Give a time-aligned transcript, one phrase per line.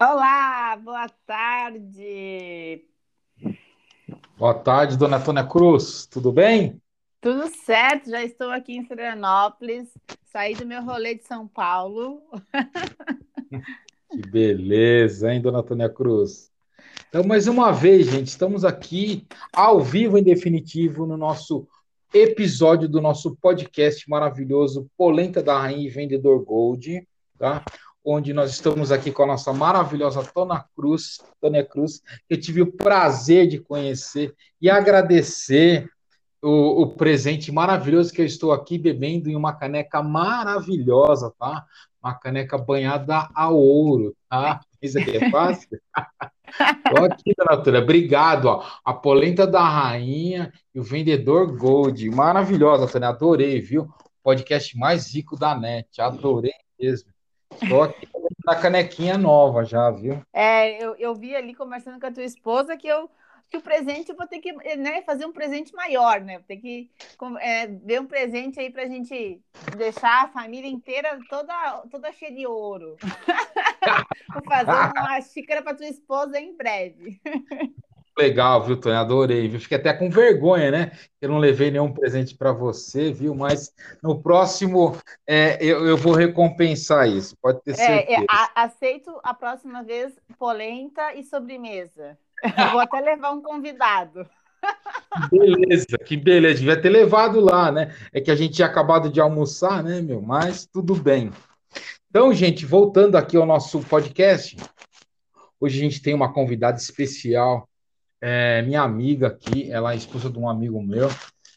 [0.00, 2.84] Olá, boa tarde.
[4.38, 6.06] Boa tarde, dona Tônia Cruz.
[6.06, 6.80] Tudo bem?
[7.20, 9.88] Tudo certo, já estou aqui em Florianópolis.
[10.26, 12.22] Saí do meu rolê de São Paulo.
[14.10, 16.50] Que beleza, hein, dona Tônia Cruz?
[17.08, 21.68] Então, mais uma vez, gente, estamos aqui ao vivo, em definitivo, no nosso
[22.14, 27.06] episódio do nosso podcast maravilhoso Polenta da Rainha e Vendedor Gold,
[27.38, 27.62] tá?
[28.04, 32.62] Onde nós estamos aqui com a nossa maravilhosa Tônia Cruz, Tônia Cruz, que eu tive
[32.62, 35.90] o prazer de conhecer e agradecer
[36.42, 41.64] o, o, presente maravilhoso que eu estou aqui bebendo em uma caneca maravilhosa, tá?
[42.02, 44.60] Uma caneca banhada a ouro, tá?
[44.80, 45.68] Isso aqui é fácil?
[46.88, 48.64] Tô aqui, dona Obrigado, ó.
[48.84, 52.08] A polenta da rainha e o vendedor Gold.
[52.10, 53.08] Maravilhosa, Tânia.
[53.08, 53.88] Adorei, viu?
[54.22, 56.00] Podcast mais rico da net.
[56.00, 57.10] Adorei mesmo.
[57.50, 58.08] Estou aqui
[58.44, 60.22] na canequinha nova já, viu?
[60.32, 63.10] É, eu, eu vi ali conversando com a tua esposa que eu
[63.48, 66.34] que o presente eu vou ter que né, fazer um presente maior, né?
[66.34, 66.90] Vou ter que
[67.40, 69.40] é, ver um presente aí para a gente
[69.76, 72.96] deixar a família inteira toda, toda cheia de ouro.
[74.34, 77.18] vou fazer uma xícara para tua esposa em breve.
[78.18, 78.96] Legal, viu, Tony?
[78.96, 79.48] Adorei.
[79.48, 79.60] Viu?
[79.60, 80.90] Fiquei até com vergonha, né?
[81.20, 83.32] Eu não levei nenhum presente para você, viu?
[83.32, 88.22] Mas no próximo é, eu, eu, vou recompensar isso, pode ter é, certeza.
[88.22, 92.18] É, a, aceito a próxima vez polenta e sobremesa.
[92.72, 94.28] Vou até levar um convidado.
[95.30, 96.58] Beleza, que beleza.
[96.58, 97.94] Devia ter levado lá, né?
[98.12, 100.20] É que a gente tinha acabado de almoçar, né, meu?
[100.20, 101.30] Mas tudo bem.
[102.10, 104.56] Então, gente, voltando aqui ao nosso podcast,
[105.60, 107.68] hoje a gente tem uma convidada especial,
[108.20, 111.08] é, minha amiga aqui, ela é esposa de um amigo meu,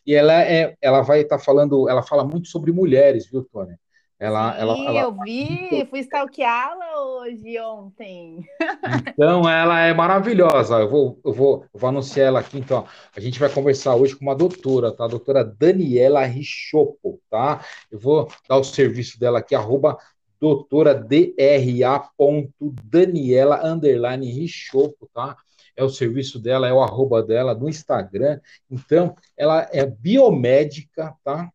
[0.05, 3.79] e ela é, ela vai estar tá falando, ela fala muito sobre mulheres, viu, Tônia?
[4.21, 8.45] Ela, Sim, ela, ela, eu vi, fui stalkeá-la hoje, ontem.
[9.07, 10.75] Então, ela é maravilhosa.
[10.75, 12.59] Eu vou, eu vou, eu vou anunciar ela aqui.
[12.59, 15.05] Então, a gente vai conversar hoje com uma doutora, tá?
[15.05, 17.65] A doutora Daniela Richopo, tá?
[17.91, 19.97] Eu vou dar o serviço dela aqui, arroba
[20.39, 22.11] doutora DRA.daniela
[23.65, 25.35] underline Richopo, tá?
[25.75, 28.39] É o serviço dela, é o arroba dela no Instagram.
[28.69, 31.49] Então, ela é biomédica, tá?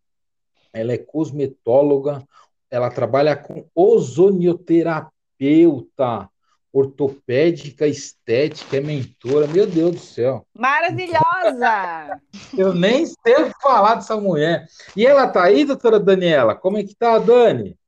[0.72, 2.22] Ela é cosmetóloga,
[2.70, 6.28] ela trabalha com ozonioterapeuta,
[6.72, 9.46] ortopédica, estética, é mentora.
[9.46, 10.46] Meu Deus do céu.
[10.54, 12.20] Maravilhosa!
[12.56, 14.66] Eu nem sei falar dessa mulher.
[14.94, 16.54] E ela tá aí, doutora Daniela?
[16.54, 17.78] Como é que tá, Dani?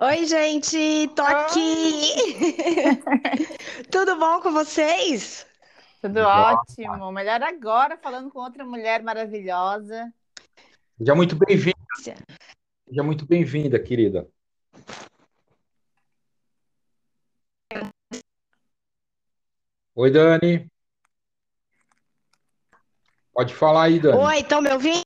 [0.00, 2.14] Oi, gente, tô aqui.
[3.90, 5.47] Tudo bom com vocês?
[6.00, 7.10] Tudo ótimo.
[7.10, 10.12] Melhor agora, falando com outra mulher maravilhosa.
[11.00, 11.76] Já muito bem-vinda.
[11.94, 14.28] Seja muito bem-vinda, querida.
[19.94, 20.70] Oi, Dani.
[23.32, 24.18] Pode falar aí, Dani.
[24.18, 25.02] Oi, estão me ouvindo?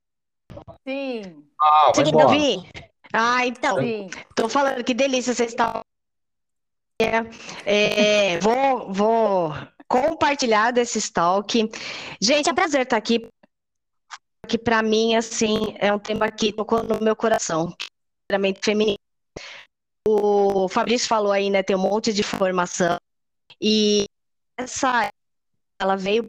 [0.87, 1.43] Sim.
[1.59, 2.71] Ah, vai me ouvir?
[3.11, 3.79] Ah, então.
[3.81, 5.81] Estou falando que delícia vocês estão.
[7.65, 9.51] É, vou, vou
[9.93, 11.69] compartilhar desse talk.
[12.19, 13.27] Gente, é um prazer estar aqui
[14.47, 17.71] que para mim assim é um tema que tocou no meu coração,
[18.27, 18.97] treinamento feminino.
[20.07, 22.97] O Fabrício falou aí, né, tem um monte de formação
[23.61, 24.05] e
[24.57, 25.09] essa
[25.79, 26.27] ela veio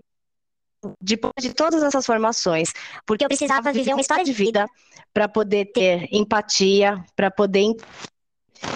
[1.00, 2.70] depois de todas essas formações,
[3.06, 4.66] porque eu precisava viver uma história de vida
[5.10, 7.74] para poder ter empatia, para poder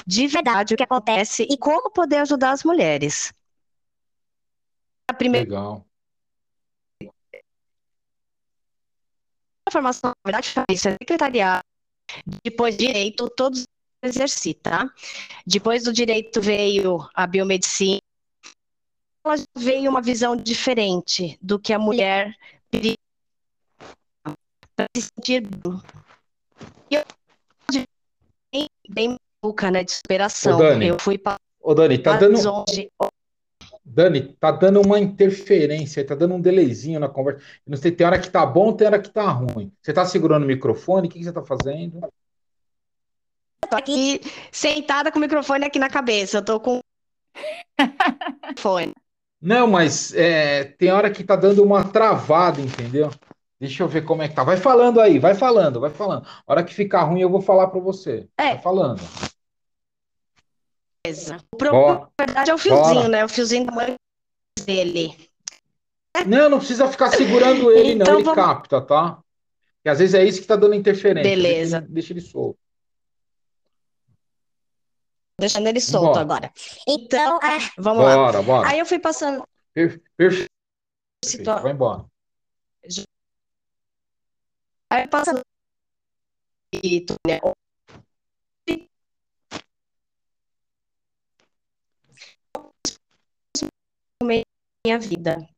[0.07, 3.35] de verdade o que acontece e como poder ajudar as mulheres.
[5.09, 5.89] A primeira Legal.
[9.67, 11.63] a formação, na verdade, isso é secretariado,
[12.43, 13.65] depois direito, todos
[14.03, 14.91] exerci, tá?
[15.47, 18.01] Depois do direito veio a biomedicina,
[19.25, 22.35] ela veio uma visão diferente do que a mulher
[24.75, 25.43] para se sentir
[26.91, 27.05] eu
[28.53, 30.57] bem, bem maluca, né, de superação.
[30.57, 32.39] Ô, Dani, eu fui para Ô, Dani, tá dando...
[32.39, 32.91] Onde...
[33.91, 37.43] Dani, tá dando uma interferência, tá dando um delayzinho na conversa.
[37.67, 39.73] Não sei, tem hora que tá bom, tem hora que tá ruim.
[39.81, 41.09] Você tá segurando o microfone?
[41.09, 42.01] O que, que você tá fazendo?
[43.69, 44.21] Tô aqui
[44.53, 46.39] sentada com o microfone aqui na cabeça.
[46.39, 46.81] Eu tô com
[48.59, 48.95] fone.
[49.41, 53.11] Não, mas é, tem hora que tá dando uma travada, entendeu?
[53.61, 54.45] Deixa eu ver como é que tá.
[54.45, 56.27] Vai falando aí, vai falando, vai falando.
[56.47, 58.29] A hora que ficar ruim, eu vou falar para você.
[58.37, 58.55] É.
[58.55, 59.01] Vai falando.
[61.53, 63.09] O problema, na verdade, é o fiozinho, Bora.
[63.09, 63.25] né?
[63.25, 63.95] O fiozinho da mãe
[64.65, 65.31] dele.
[66.27, 68.15] Não, não precisa ficar segurando ele, então, não.
[68.15, 68.35] Ele vamos...
[68.43, 69.13] capta, tá?
[69.77, 71.31] Porque às vezes é isso que tá dando interferência.
[71.31, 71.81] Beleza.
[71.81, 72.59] Deixa, deixa ele solto.
[75.41, 76.21] deixando ele solto Bora.
[76.21, 76.53] agora.
[76.87, 78.15] Então, é, vamos lá.
[78.17, 78.69] Bora, bora.
[78.69, 80.51] Aí eu fui passando Per- Perfeito.
[81.25, 82.05] situa- Vai embora.
[84.91, 85.41] Aí eu passando
[86.83, 87.39] e tu- né,
[94.23, 95.49] minha vida.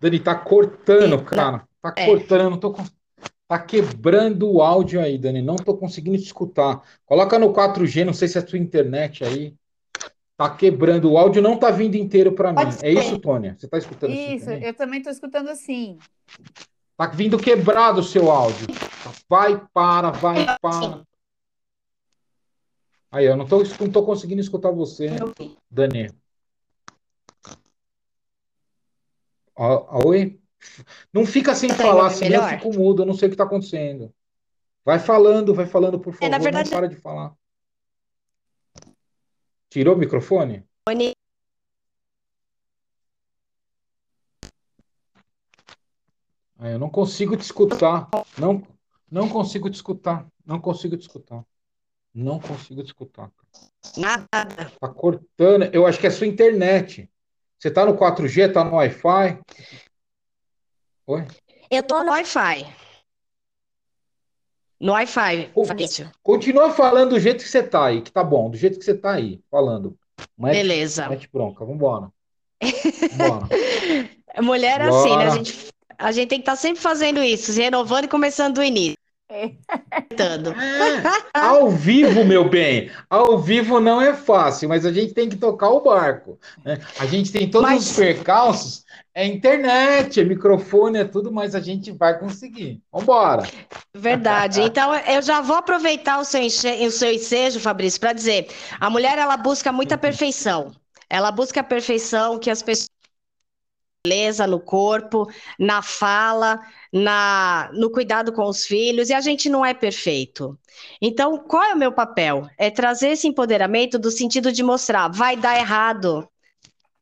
[0.00, 1.66] Dani, tá cortando, cara.
[1.82, 2.06] Tá É.
[2.06, 2.74] cortando, tô.
[3.48, 5.40] Tá quebrando o áudio aí, Dani.
[5.42, 6.82] Não tô conseguindo te escutar.
[7.06, 9.56] Coloca no 4G, não sei se é a tua internet aí.
[10.38, 11.10] Tá quebrando.
[11.10, 12.54] O áudio não tá vindo inteiro pra mim.
[12.54, 12.92] Pode É ser.
[12.92, 13.56] isso, Tônia?
[13.58, 14.62] Você tá escutando assim Isso, também?
[14.62, 15.98] eu também estou escutando assim.
[16.96, 18.68] Tá vindo quebrado o seu áudio.
[19.28, 21.02] Vai, para, vai, para.
[23.10, 25.08] Aí, eu não tô, não tô conseguindo escutar você,
[25.68, 26.08] Dani.
[29.56, 30.38] Ó, Oi?
[31.12, 33.42] Não fica sem Tá falar, senão eu fico mudo, eu não sei o que tá
[33.44, 34.12] acontecendo.
[34.84, 37.34] Vai falando, vai falando, por É, favor, na verdade- não para de falar.
[39.70, 40.64] Tirou o microfone?
[46.58, 48.08] Ah, eu não consigo te escutar.
[48.38, 48.66] Não,
[49.10, 50.26] não consigo te escutar.
[50.44, 51.44] Não consigo te escutar.
[52.14, 53.30] Não consigo te escutar.
[53.96, 54.72] nada.
[54.80, 55.64] Tá cortando.
[55.72, 57.08] Eu acho que é sua internet.
[57.58, 59.40] Você tá no 4G, tá no Wi-Fi?
[61.06, 61.26] Oi?
[61.70, 62.87] Eu tô no Wi-Fi.
[64.80, 66.10] No Wi-Fi, Fabrício.
[66.22, 68.94] Continua falando do jeito que você tá aí, que tá bom, do jeito que você
[68.94, 69.96] tá aí, falando.
[70.36, 71.08] Mete, Beleza.
[71.08, 72.10] mete bronca, vambora.
[73.12, 73.48] Vambora.
[74.42, 75.26] Mulher é assim, né?
[75.26, 78.62] A gente, a gente tem que estar sempre fazendo isso, se renovando e começando do
[78.62, 78.97] início.
[79.30, 79.50] É.
[80.16, 82.90] É, ao vivo, meu bem.
[83.10, 86.38] Ao vivo não é fácil, mas a gente tem que tocar o barco.
[86.64, 86.78] né?
[86.98, 88.84] A gente tem todos Mas- os percalços.
[89.14, 92.80] É internet, é microfone, é tudo, mas a gente vai conseguir.
[92.92, 93.42] Vambora.
[93.94, 94.60] Verdade.
[94.62, 98.48] Então, eu já vou aproveitar o seu, enche- o seu ensejo, Fabrício, para dizer:
[98.78, 100.70] a mulher ela busca muita perfeição.
[101.10, 102.88] Ela busca a perfeição que as pessoas
[104.04, 105.28] beleza no corpo,
[105.58, 106.60] na fala,
[106.92, 110.58] na no cuidado com os filhos, e a gente não é perfeito.
[111.00, 112.48] Então, qual é o meu papel?
[112.56, 116.28] É trazer esse empoderamento do sentido de mostrar, vai dar errado.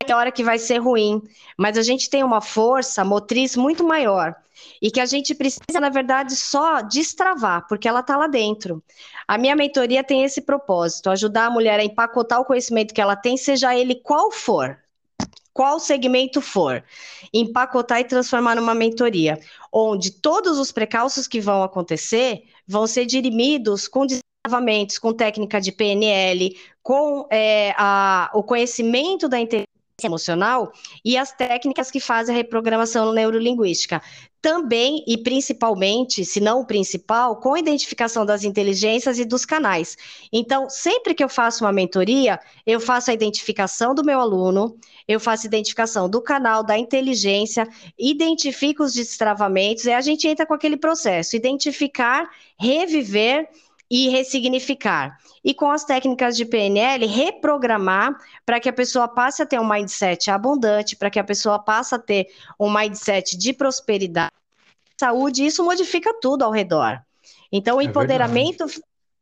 [0.07, 1.21] É hora que vai ser ruim,
[1.59, 4.35] mas a gente tem uma força motriz muito maior
[4.81, 8.83] e que a gente precisa, na verdade, só destravar, porque ela está lá dentro.
[9.27, 13.17] A minha mentoria tem esse propósito: ajudar a mulher a empacotar o conhecimento que ela
[13.17, 14.79] tem, seja ele qual for,
[15.57, 16.85] qual segmento for,
[17.33, 19.41] empacotar e transformar numa mentoria,
[19.73, 25.73] onde todos os precalços que vão acontecer vão ser dirimidos com destravamentos, com técnica de
[25.73, 29.66] PNL, com é, a- o conhecimento da inteligência
[30.07, 30.73] emocional
[31.05, 34.01] e as técnicas que fazem a reprogramação neurolinguística.
[34.41, 39.97] Também e principalmente, se não o principal, com a identificação das inteligências e dos canais.
[40.33, 45.19] Então, sempre que eu faço uma mentoria, eu faço a identificação do meu aluno, eu
[45.19, 47.67] faço identificação do canal, da inteligência,
[47.99, 53.49] identifico os destravamentos, e a gente entra com aquele processo: identificar, reviver
[53.91, 55.19] e ressignificar.
[55.45, 59.69] E com as técnicas de PNL, reprogramar para que a pessoa passe a ter um
[59.69, 62.27] mindset abundante, para que a pessoa passe a ter
[62.59, 64.33] um mindset de prosperidade,
[64.99, 67.01] saúde, isso modifica tudo ao redor.
[67.53, 68.67] Então, o É empoderamento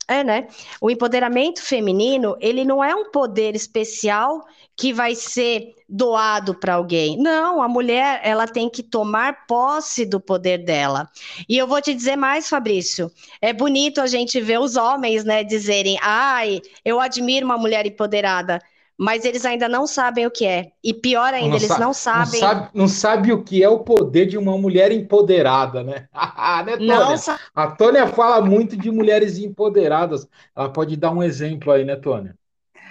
[0.09, 0.49] é, né?
[0.81, 4.45] O empoderamento feminino, ele não é um poder especial
[4.77, 7.17] que vai ser doado para alguém.
[7.17, 11.09] Não, a mulher, ela tem que tomar posse do poder dela.
[11.49, 15.45] E eu vou te dizer mais, Fabrício, é bonito a gente ver os homens, né,
[15.45, 18.61] dizerem: "Ai, eu admiro uma mulher empoderada",
[18.99, 20.73] mas eles ainda não sabem o que é.
[20.83, 23.69] E pior ainda, Não eles sa- não Não sabem sabe, não sabe o que é
[23.69, 26.09] o poder de uma mulher empoderada, né?
[26.65, 27.21] né, Tônia?
[27.21, 30.29] não A Tônia fala muito de mulheres empoderadas.
[30.55, 32.37] Ela pode dar um exemplo aí, né, Tônia?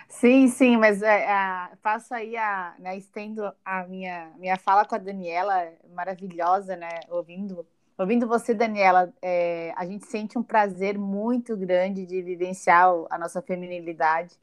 [0.08, 4.96] Sim, sim, mas é, a- faço aí a, né, estendo a minha, minha fala com
[4.96, 6.90] a Daniela, maravilhosa, né?
[7.10, 7.66] Ouvindo,
[7.98, 13.42] ouvindo você, Daniela, é, a gente sente um prazer muito grande de vivenciar a nossa
[13.42, 14.38] feminilidade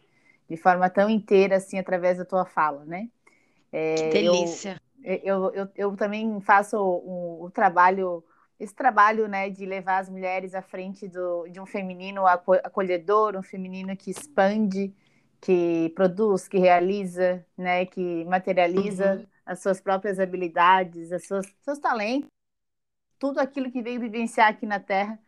[0.50, 3.10] de forma tão inteira assim através da tua fala, né?
[3.72, 4.80] É, que eu- delícia.
[5.02, 8.24] eu, eu, eu também faço o, o trabalho,
[8.58, 13.36] esse trabalho, né, de levar as mulheres à frente do, de um feminino aco- acolhedor,
[13.36, 14.94] um feminino que expande,
[15.40, 19.26] que produz, que realiza, né, que materializa Uhum.
[19.46, 22.28] as suas próprias habilidades, as suas, seus talentos,
[23.18, 25.18] tudo aquilo que veio vivenciar aqui na Terra.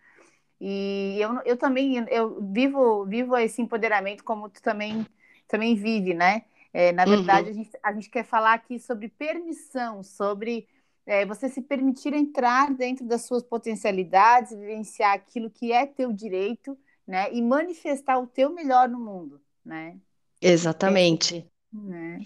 [0.64, 5.04] E eu, eu também eu vivo vivo esse empoderamento como tu também
[5.48, 6.42] também vive, né?
[6.72, 7.50] É, na verdade, uhum.
[7.50, 10.68] a, gente, a gente quer falar aqui sobre permissão, sobre
[11.04, 16.78] é, você se permitir entrar dentro das suas potencialidades, vivenciar aquilo que é teu direito,
[17.04, 17.26] né?
[17.32, 19.96] E manifestar o teu melhor no mundo, né?
[20.40, 21.44] Exatamente.
[21.74, 22.22] É, né?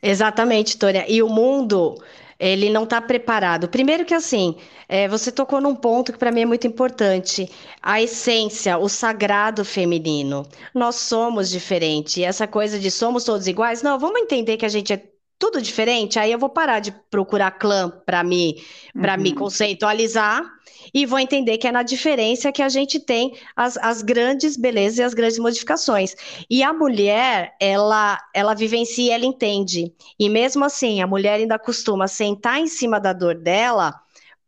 [0.00, 1.04] Exatamente, Tônia.
[1.10, 1.96] E o mundo,
[2.40, 3.68] ele não está preparado.
[3.68, 4.56] Primeiro que assim,
[4.88, 7.48] é, você tocou num ponto que para mim é muito importante,
[7.82, 10.46] a essência, o sagrado feminino.
[10.74, 12.16] Nós somos diferentes.
[12.16, 15.09] E essa coisa de somos todos iguais, não, vamos entender que a gente é
[15.40, 19.22] tudo diferente, aí eu vou parar de procurar clã para me, para uhum.
[19.22, 20.44] me conceitualizar
[20.92, 24.98] e vou entender que é na diferença que a gente tem as, as grandes belezas
[24.98, 26.14] e as grandes modificações.
[26.48, 29.90] E a mulher, ela, ela vivencia, ela entende.
[30.18, 33.98] E mesmo assim, a mulher ainda costuma sentar em cima da dor dela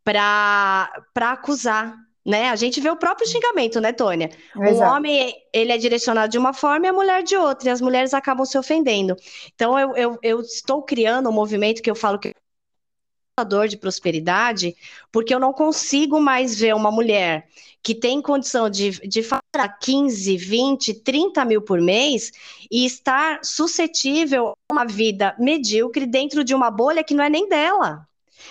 [0.03, 1.95] para acusar,
[2.25, 2.49] né?
[2.49, 4.29] A gente vê o próprio xingamento, né, Tônia?
[4.55, 4.91] Exato.
[4.91, 7.81] O homem, ele é direcionado de uma forma e a mulher de outra, e as
[7.81, 9.15] mulheres acabam se ofendendo.
[9.53, 12.33] Então, eu, eu, eu estou criando um movimento que eu falo que é
[13.67, 14.75] de prosperidade,
[15.11, 17.47] porque eu não consigo mais ver uma mulher
[17.81, 22.31] que tem condição de, de faturar 15, 20, 30 mil por mês
[22.71, 27.49] e estar suscetível a uma vida medíocre dentro de uma bolha que não é nem
[27.49, 28.07] dela.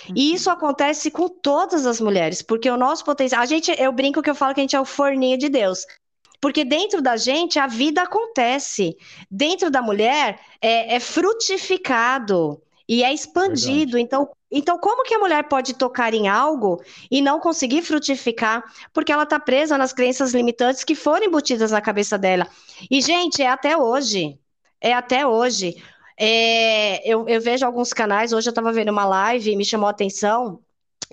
[0.09, 0.35] E uhum.
[0.35, 3.43] isso acontece com todas as mulheres, porque o nosso potencial.
[3.43, 5.87] A gente, eu brinco que eu falo que a gente é o forninho de Deus.
[6.41, 8.97] Porque dentro da gente a vida acontece.
[9.31, 13.97] Dentro da mulher é, é frutificado e é expandido.
[13.97, 18.63] Então, então, como que a mulher pode tocar em algo e não conseguir frutificar?
[18.93, 22.47] Porque ela está presa nas crenças limitantes que foram embutidas na cabeça dela.
[22.91, 24.39] E, gente, é até hoje.
[24.79, 25.83] É até hoje.
[26.19, 29.87] É, eu, eu, vejo alguns canais, hoje eu estava vendo uma live e me chamou
[29.87, 30.61] a atenção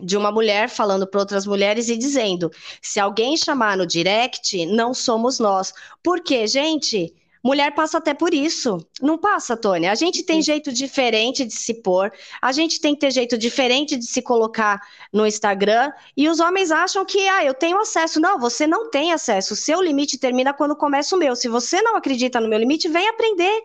[0.01, 2.51] de uma mulher falando para outras mulheres e dizendo:
[2.82, 5.74] se alguém chamar no direct, não somos nós.
[6.03, 7.13] Porque, gente,
[7.44, 8.77] mulher passa até por isso.
[9.01, 9.91] Não passa, Tônia?
[9.91, 13.98] A gente tem jeito diferente de se pôr, a gente tem que ter jeito diferente
[13.98, 18.20] de se colocar no Instagram, e os homens acham que, ah, eu tenho acesso.
[18.20, 19.53] Não, você não tem acesso.
[19.53, 21.36] O seu limite termina quando começa o meu.
[21.36, 23.63] Se você não acredita no meu limite, vem aprender.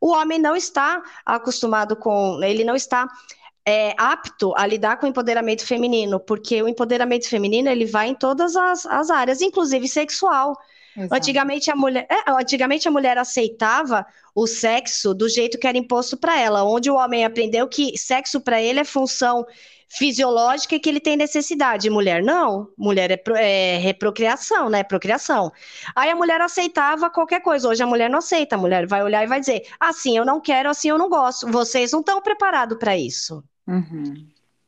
[0.00, 3.08] O homem não está acostumado com, ele não está
[3.66, 8.14] é, apto a lidar com o empoderamento feminino, porque o empoderamento feminino ele vai em
[8.14, 10.56] todas as, as áreas, inclusive sexual.
[11.10, 16.16] Antigamente a mulher, é, antigamente a mulher aceitava o sexo do jeito que era imposto
[16.16, 19.44] para ela, onde o homem aprendeu que sexo para ele é função
[19.96, 21.88] fisiológica que ele tem necessidade.
[21.88, 24.82] Mulher não, mulher é, é, reprocriação, né?
[24.82, 25.52] Procriação.
[25.94, 27.68] Aí a mulher aceitava qualquer coisa.
[27.68, 30.40] Hoje a mulher não aceita, a mulher vai olhar e vai dizer: assim eu não
[30.40, 31.46] quero, assim eu não gosto.
[31.50, 33.42] Vocês não estão preparados para isso.
[33.66, 34.26] Uhum.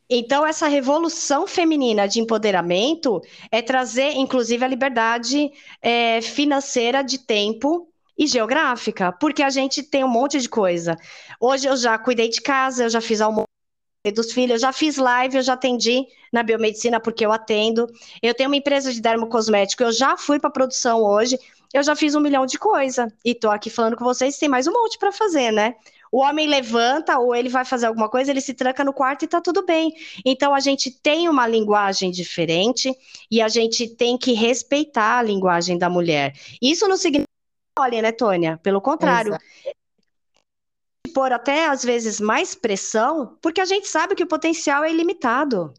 [0.09, 5.51] Então, essa revolução feminina de empoderamento é trazer, inclusive, a liberdade
[5.83, 10.97] é, financeira de tempo e geográfica, porque a gente tem um monte de coisa.
[11.41, 13.47] Hoje eu já cuidei de casa, eu já fiz almoço
[14.13, 14.55] dos filhos.
[14.55, 17.87] Eu já fiz live, eu já atendi na biomedicina porque eu atendo.
[18.23, 21.39] Eu tenho uma empresa de dermocosmético, eu já fui para produção hoje.
[21.73, 24.67] Eu já fiz um milhão de coisa e tô aqui falando com vocês, tem mais
[24.67, 25.75] um monte para fazer, né?
[26.11, 29.29] O homem levanta ou ele vai fazer alguma coisa, ele se tranca no quarto e
[29.29, 29.93] tá tudo bem.
[30.25, 32.95] Então a gente tem uma linguagem diferente
[33.31, 36.33] e a gente tem que respeitar a linguagem da mulher.
[36.63, 37.27] Isso não significa
[37.79, 38.59] olha, né, Tônia?
[38.63, 39.45] Pelo contrário, Exato
[41.17, 45.73] pôr até às vezes mais pressão, porque a gente sabe que o potencial é ilimitado.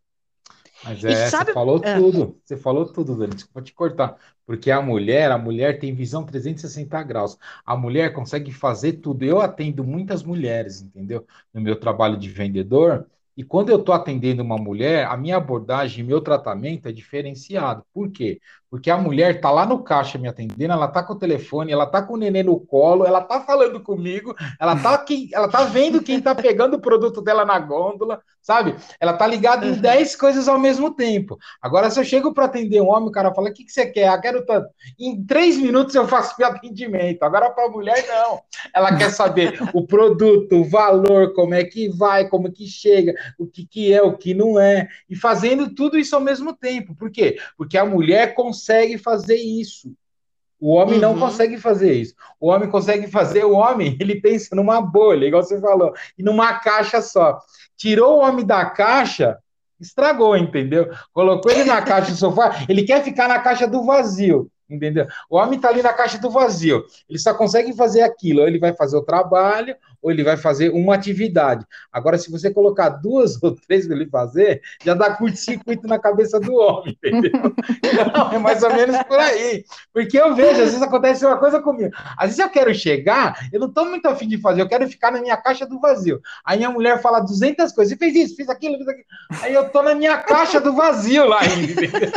[0.83, 1.51] Mas é, sabe...
[1.51, 1.95] você falou é.
[1.95, 4.17] tudo, você falou tudo, Dani, desculpa te cortar,
[4.47, 9.39] porque a mulher, a mulher tem visão 360 graus, a mulher consegue fazer tudo, eu
[9.39, 11.23] atendo muitas mulheres, entendeu?
[11.53, 13.05] No meu trabalho de vendedor,
[13.37, 17.85] e quando eu estou atendendo uma mulher, a minha abordagem, meu tratamento é diferenciado.
[17.93, 18.39] Por quê?
[18.69, 21.85] Porque a mulher está lá no caixa me atendendo, ela está com o telefone, ela
[21.85, 26.03] está com o neném no colo, ela está falando comigo, ela está ela tá vendo
[26.03, 28.75] quem está pegando o produto dela na gôndola, sabe?
[28.99, 30.19] Ela está ligada em 10 uhum.
[30.19, 31.37] coisas ao mesmo tempo.
[31.61, 33.85] Agora, se eu chego para atender um homem, o cara fala: o que, que você
[33.85, 34.07] quer?
[34.07, 34.67] Ah, quero tanto.
[34.99, 37.23] Em três minutos eu faço meu atendimento.
[37.23, 38.39] Agora, para a mulher, não.
[38.73, 43.45] Ela quer saber o produto, o valor, como é que vai, como que chega, o
[43.45, 44.87] que, que é, o que não é.
[45.09, 46.95] E fazendo tudo isso ao mesmo tempo.
[46.95, 47.37] Por quê?
[47.57, 49.93] Porque a mulher consegue consegue fazer isso.
[50.59, 51.01] O homem uhum.
[51.01, 52.15] não consegue fazer isso.
[52.39, 56.59] O homem consegue fazer, o homem, ele pensa numa bolha, igual você falou, e numa
[56.59, 57.39] caixa só.
[57.77, 59.37] Tirou o homem da caixa,
[59.79, 60.89] estragou, entendeu?
[61.13, 64.49] Colocou ele na caixa do sofá, ele quer ficar na caixa do vazio.
[64.69, 65.07] Entendeu?
[65.29, 68.59] O homem está ali na caixa do vazio, ele só consegue fazer aquilo, ou ele
[68.59, 71.65] vai fazer o trabalho, ou ele vai fazer uma atividade.
[71.91, 76.39] Agora, se você colocar duas ou três para ele fazer, já dá curto-circuito na cabeça
[76.39, 77.31] do homem, entendeu?
[78.13, 79.63] Não, é mais ou menos por aí.
[79.93, 81.93] Porque eu vejo, às vezes acontece uma coisa comigo.
[82.17, 85.11] Às vezes eu quero chegar, eu não estou muito afim de fazer, eu quero ficar
[85.11, 86.21] na minha caixa do vazio.
[86.45, 89.07] Aí minha mulher fala 200 coisas, você fez isso, fez aquilo, fez aquilo.
[89.41, 92.11] Aí eu tô na minha caixa do vazio lá, entendeu?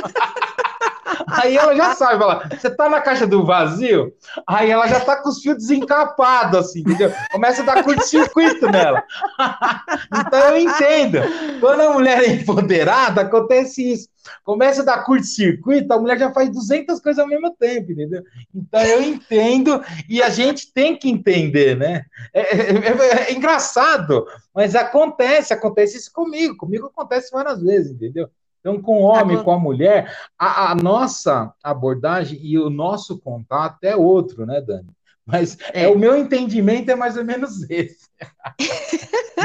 [1.29, 4.13] Aí ela já sabe, fala, você tá na caixa do vazio?
[4.47, 7.13] Aí ela já tá com os fios desencapados, assim, entendeu?
[7.31, 9.03] Começa a dar curto-circuito nela.
[10.13, 11.19] então eu entendo.
[11.61, 14.09] Quando a mulher é empoderada, acontece isso.
[14.45, 18.23] Começa a dar curto-circuito, a mulher já faz 200 coisas ao mesmo tempo, entendeu?
[18.55, 22.05] Então eu entendo e a gente tem que entender, né?
[22.33, 26.57] É, é, é, é engraçado, mas acontece, acontece isso comigo.
[26.57, 28.29] Comigo acontece várias vezes, entendeu?
[28.61, 33.83] Então, com o homem, com a mulher, a, a, nossa abordagem e o nosso contato
[33.83, 34.89] é outro, né, Dani?
[35.25, 35.85] Mas é.
[35.85, 38.09] é o meu entendimento é mais ou menos esse.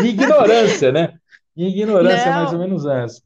[0.03, 1.13] ignorância, né?
[1.55, 2.31] ignorância Não.
[2.31, 3.21] é mais ou menos essa.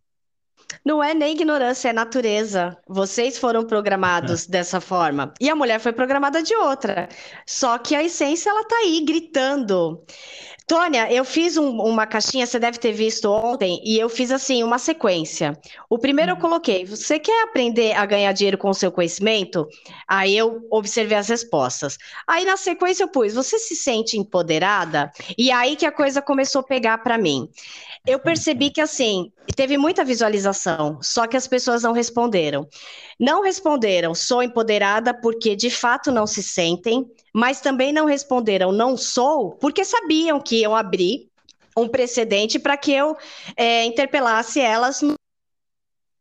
[0.86, 2.78] Não é nem ignorância, é natureza.
[2.88, 4.52] Vocês foram programados é.
[4.52, 5.34] dessa forma.
[5.40, 7.10] E a mulher foi programada de outra.
[7.46, 10.04] Só que a essência, ela tá aí, gritando.
[10.70, 14.62] Tônia, eu fiz um, uma caixinha, você deve ter visto ontem, e eu fiz assim,
[14.62, 15.58] uma sequência.
[15.90, 16.42] O primeiro eu uhum.
[16.42, 19.68] coloquei, você quer aprender a ganhar dinheiro com o seu conhecimento?
[20.08, 21.98] Aí eu observei as respostas.
[22.28, 25.12] Aí na sequência eu pus, você se sente empoderada?
[25.36, 27.50] E aí que a coisa começou a pegar para mim.
[28.06, 32.68] Eu percebi que assim, teve muita visualização, só que as pessoas não responderam.
[33.20, 38.98] Não responderam, sou empoderada porque de fato não se sentem, mas também não responderam não
[38.98, 41.30] sou, porque sabiam que iam abrir
[41.78, 43.16] um precedente para que eu
[43.56, 45.02] é, interpelasse elas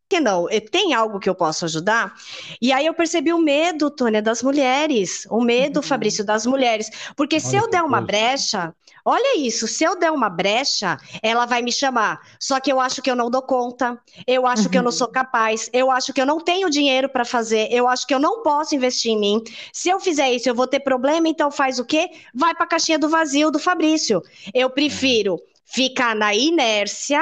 [0.09, 0.47] que não?
[0.71, 2.15] Tem algo que eu posso ajudar?
[2.61, 5.27] E aí eu percebi o medo, Tônia, das mulheres.
[5.31, 5.83] O medo, uhum.
[5.83, 6.91] Fabrício, das mulheres.
[7.15, 8.07] Porque olha se eu der uma coisa.
[8.07, 8.75] brecha,
[9.05, 12.21] olha isso, se eu der uma brecha, ela vai me chamar.
[12.41, 14.71] Só que eu acho que eu não dou conta, eu acho uhum.
[14.71, 17.87] que eu não sou capaz, eu acho que eu não tenho dinheiro para fazer, eu
[17.87, 19.43] acho que eu não posso investir em mim.
[19.73, 22.11] Se eu fizer isso, eu vou ter problema, então faz o quê?
[22.35, 24.23] Vai para a caixinha do vazio do Fabrício.
[24.55, 27.21] Eu prefiro ficar na inércia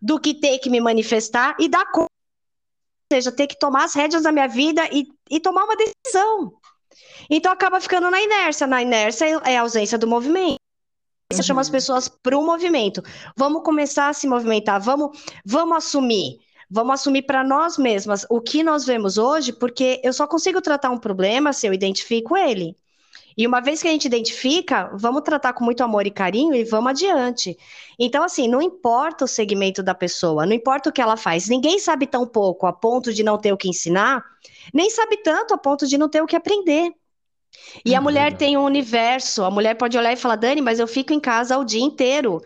[0.00, 2.10] do que ter que me manifestar e dar conta.
[3.10, 6.54] Ou seja, ter que tomar as rédeas da minha vida e, e tomar uma decisão.
[7.28, 8.66] Então acaba ficando na inércia.
[8.66, 10.56] Na inércia é a ausência do movimento.
[11.30, 11.46] Você uhum.
[11.46, 13.02] chama as pessoas para o movimento.
[13.36, 16.38] Vamos começar a se movimentar, vamos, vamos assumir.
[16.70, 20.90] Vamos assumir para nós mesmas o que nós vemos hoje, porque eu só consigo tratar
[20.90, 22.74] um problema se eu identifico ele.
[23.36, 26.64] E uma vez que a gente identifica, vamos tratar com muito amor e carinho e
[26.64, 27.56] vamos adiante.
[27.98, 31.48] Então, assim, não importa o segmento da pessoa, não importa o que ela faz.
[31.48, 34.22] Ninguém sabe tão pouco a ponto de não ter o que ensinar,
[34.72, 36.92] nem sabe tanto a ponto de não ter o que aprender.
[37.84, 38.04] E a uhum.
[38.04, 41.20] mulher tem um universo, a mulher pode olhar e falar, Dani, mas eu fico em
[41.20, 42.40] casa o dia inteiro.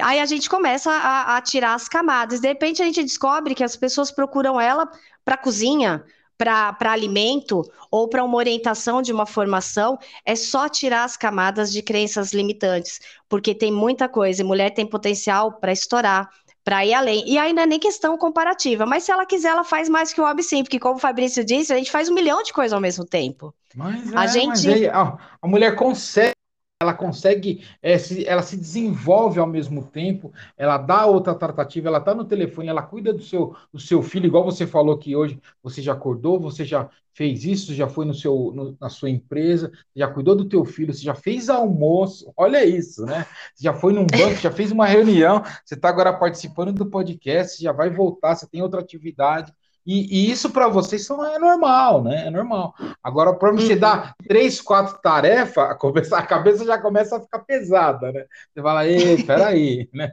[0.00, 2.40] Aí a gente começa a, a tirar as camadas.
[2.40, 4.88] De repente a gente descobre que as pessoas procuram ela
[5.24, 6.04] para cozinha,
[6.38, 11.82] para alimento ou para uma orientação de uma formação, é só tirar as camadas de
[11.82, 16.28] crenças limitantes, porque tem muita coisa, e mulher tem potencial para estourar,
[16.62, 17.24] para ir além.
[17.26, 20.24] E ainda é nem questão comparativa, mas se ela quiser, ela faz mais que o
[20.24, 22.80] homem sim, porque como o Fabrício disse, a gente faz um milhão de coisas ao
[22.80, 23.54] mesmo tempo.
[23.74, 26.35] Mas a é, gente mas aí, a, a mulher consegue
[26.78, 31.98] ela consegue, é, se, ela se desenvolve ao mesmo tempo, ela dá outra tratativa, ela
[31.98, 35.40] está no telefone, ela cuida do seu, do seu filho, igual você falou que hoje
[35.62, 39.72] você já acordou, você já fez isso, já foi no seu, no, na sua empresa,
[39.94, 43.24] já cuidou do teu filho, você já fez almoço, olha isso, né?
[43.54, 47.62] Você já foi num banco, já fez uma reunião, você está agora participando do podcast,
[47.62, 49.50] já vai voltar, você tem outra atividade,
[49.86, 52.26] e, e isso para vocês são, é normal, né?
[52.26, 52.74] É normal.
[53.02, 53.78] Agora, para você uhum.
[53.78, 58.24] dar três, quatro tarefas, a cabeça, a cabeça já começa a ficar pesada, né?
[58.52, 60.10] Você fala, ei, peraí, né?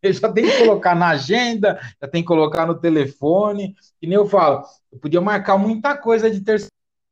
[0.00, 4.14] Eu já tenho que colocar na agenda, já tem que colocar no telefone, que nem
[4.16, 4.62] eu falo,
[4.92, 6.68] eu podia marcar muita coisa de terça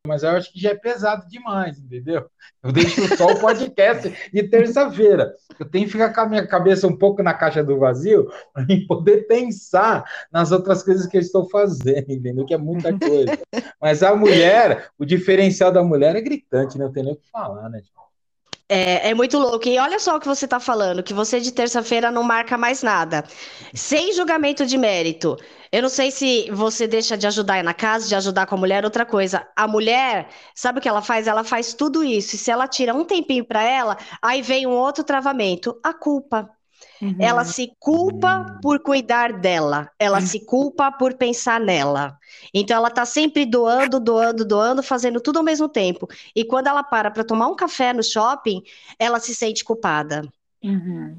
[0.06, 2.28] mas eu acho que já é pesado demais, entendeu?
[2.62, 5.34] Eu deixo só o podcast de terça-feira.
[5.58, 8.66] Eu tenho que ficar com a minha cabeça um pouco na caixa do vazio para
[8.86, 12.44] poder pensar nas outras coisas que eu estou fazendo, entendeu?
[12.44, 13.38] Que é muita coisa.
[13.80, 16.84] Mas a mulher, o diferencial da mulher é gritante, né?
[16.84, 17.80] Eu tenho nem o que falar, né?
[18.68, 19.68] É, é, muito louco.
[19.68, 22.82] E olha só o que você está falando, que você de terça-feira não marca mais
[22.82, 23.22] nada.
[23.74, 25.36] Sem julgamento de mérito.
[25.70, 28.84] Eu não sei se você deixa de ajudar na casa, de ajudar com a mulher,
[28.84, 29.46] outra coisa.
[29.54, 31.26] A mulher, sabe o que ela faz?
[31.26, 32.36] Ela faz tudo isso.
[32.36, 35.78] E se ela tira um tempinho para ela, aí vem um outro travamento.
[35.82, 36.48] A culpa.
[37.04, 37.16] Uhum.
[37.20, 40.26] Ela se culpa por cuidar dela, ela uhum.
[40.26, 42.18] se culpa por pensar nela.
[42.52, 46.08] Então ela tá sempre doando, doando, doando, fazendo tudo ao mesmo tempo.
[46.34, 48.62] E quando ela para para tomar um café no shopping,
[48.98, 50.22] ela se sente culpada.
[50.62, 51.18] Uhum.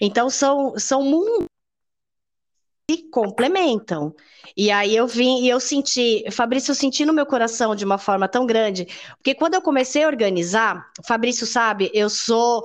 [0.00, 1.46] Então são, são mundos
[2.88, 4.14] que complementam.
[4.56, 7.98] E aí eu vim e eu senti, Fabrício, eu senti no meu coração de uma
[7.98, 12.64] forma tão grande, porque quando eu comecei a organizar, Fabrício sabe, eu sou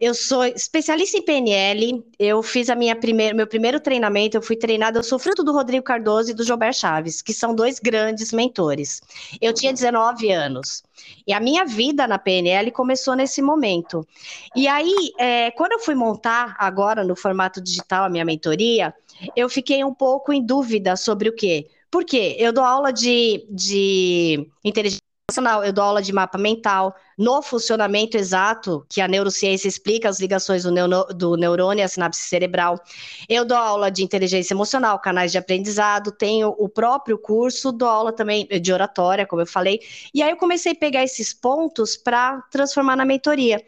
[0.00, 2.04] eu sou especialista em PNL.
[2.20, 4.36] Eu fiz a minha primeira, meu primeiro treinamento.
[4.36, 5.00] Eu fui treinada.
[5.00, 9.00] Eu sou fruto do Rodrigo Cardoso e do Gilbert Chaves, que são dois grandes mentores.
[9.40, 10.84] Eu tinha 19 anos.
[11.26, 14.06] E a minha vida na PNL começou nesse momento.
[14.54, 18.94] E aí, é, quando eu fui montar agora no formato digital a minha mentoria,
[19.34, 21.68] eu fiquei um pouco em dúvida sobre o quê?
[21.90, 22.36] Por quê?
[22.38, 28.16] Eu dou aula de, de inteligência emocional, eu dou aula de mapa mental, no funcionamento
[28.16, 32.80] exato, que a neurociência explica as ligações do, neuro, do neurônio e a sinapse cerebral.
[33.28, 38.10] Eu dou aula de inteligência emocional, canais de aprendizado, tenho o próprio curso, dou aula
[38.10, 39.80] também de oratória, como eu falei.
[40.14, 43.62] E aí eu comecei a pegar esses pontos para transformar na mentoria.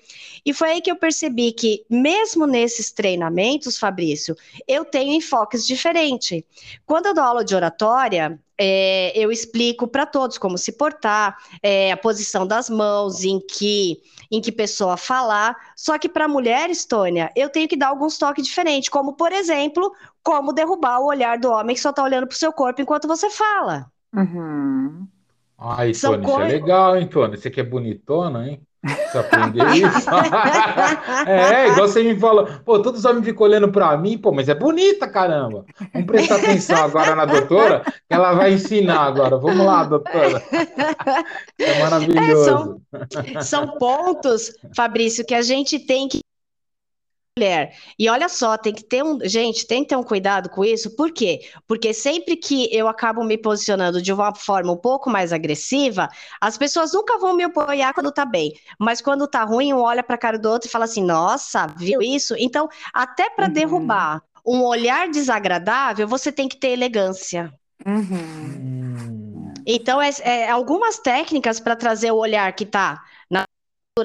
[0.47, 4.35] E foi aí que eu percebi que, mesmo nesses treinamentos, Fabrício,
[4.67, 6.43] eu tenho enfoques diferentes.
[6.87, 11.91] Quando eu dou aula de oratória, é, eu explico para todos como se portar, é,
[11.93, 15.57] a posição das mãos, em que em que pessoa falar.
[15.75, 19.33] Só que para a mulher, Estônia, eu tenho que dar alguns toques diferentes, como por
[19.33, 19.91] exemplo,
[20.23, 23.09] como derrubar o olhar do homem que só está olhando para o seu corpo enquanto
[23.09, 23.91] você fala.
[24.15, 25.09] Uhum.
[25.59, 27.39] Ai, Tony, isso é legal, hein, Tony?
[27.39, 28.63] Você que é bonitona, hein?
[28.83, 30.09] Você aprendeu isso?
[31.27, 34.49] é, igual você me falou, pô, todos os homens ficam olhando para mim, pô, mas
[34.49, 35.67] é bonita, caramba.
[35.93, 39.37] Vamos prestar atenção agora na doutora, que ela vai ensinar agora.
[39.37, 40.43] Vamos lá, doutora.
[41.59, 42.81] É maravilhoso.
[42.93, 46.21] É, são, são pontos, Fabrício, que a gente tem que
[47.39, 47.75] mulher.
[47.99, 49.19] E olha só, tem que ter um.
[49.23, 50.95] Gente, tem que ter um cuidado com isso.
[50.97, 51.41] Por quê?
[51.67, 56.09] Porque sempre que eu acabo me posicionando de uma forma um pouco mais agressiva,
[56.41, 58.53] as pessoas nunca vão me apoiar quando tá bem.
[58.79, 62.03] Mas quando tá ruim, um olha pra cara do outro e fala assim: nossa, viu
[62.03, 62.35] isso?
[62.39, 63.53] Então, até para uhum.
[63.53, 67.53] derrubar um olhar desagradável, você tem que ter elegância.
[67.87, 69.53] Uhum.
[69.67, 73.03] Então, é, é algumas técnicas para trazer o olhar que tá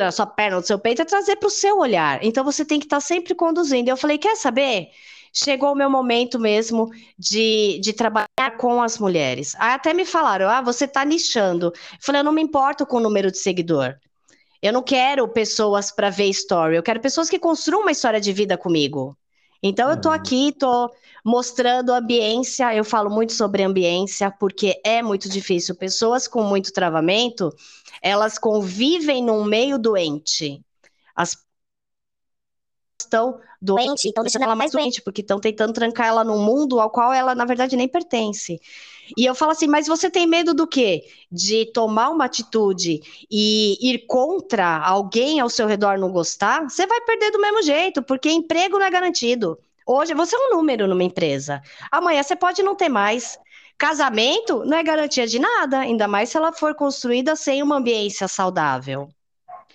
[0.04, 2.24] na sua perna, do seu peito, é trazer para o seu olhar.
[2.24, 3.90] Então você tem que estar tá sempre conduzindo.
[3.90, 4.90] Eu falei, quer saber?
[5.34, 9.56] Chegou o meu momento mesmo de, de trabalhar com as mulheres.
[9.60, 11.68] Aí até me falaram, ah, você está nichando.
[11.68, 13.96] Eu falei, eu não me importo com o número de seguidor.
[14.62, 18.34] Eu não quero pessoas para ver story, eu quero pessoas que construam uma história de
[18.34, 19.16] vida comigo.
[19.62, 20.16] Então eu tô uhum.
[20.16, 20.92] aqui, tô
[21.24, 25.76] mostrando ambiência, eu falo muito sobre ambiência, porque é muito difícil.
[25.76, 27.52] Pessoas com muito travamento,
[28.06, 30.64] elas convivem num meio doente.
[31.16, 31.36] As
[33.02, 36.92] estão doentes, estão deixando ela mais doente, porque estão tentando trancar ela num mundo ao
[36.92, 38.62] qual ela, na verdade, nem pertence.
[39.18, 41.04] E eu falo assim, mas você tem medo do quê?
[41.32, 46.70] De tomar uma atitude e ir contra alguém ao seu redor não gostar?
[46.70, 49.58] Você vai perder do mesmo jeito, porque emprego não é garantido.
[49.88, 51.60] Hoje você é um número numa empresa.
[51.92, 53.38] Amanhã você pode não ter mais.
[53.78, 58.28] Casamento não é garantia de nada, ainda mais se ela for construída sem uma ambiência
[58.28, 59.10] saudável.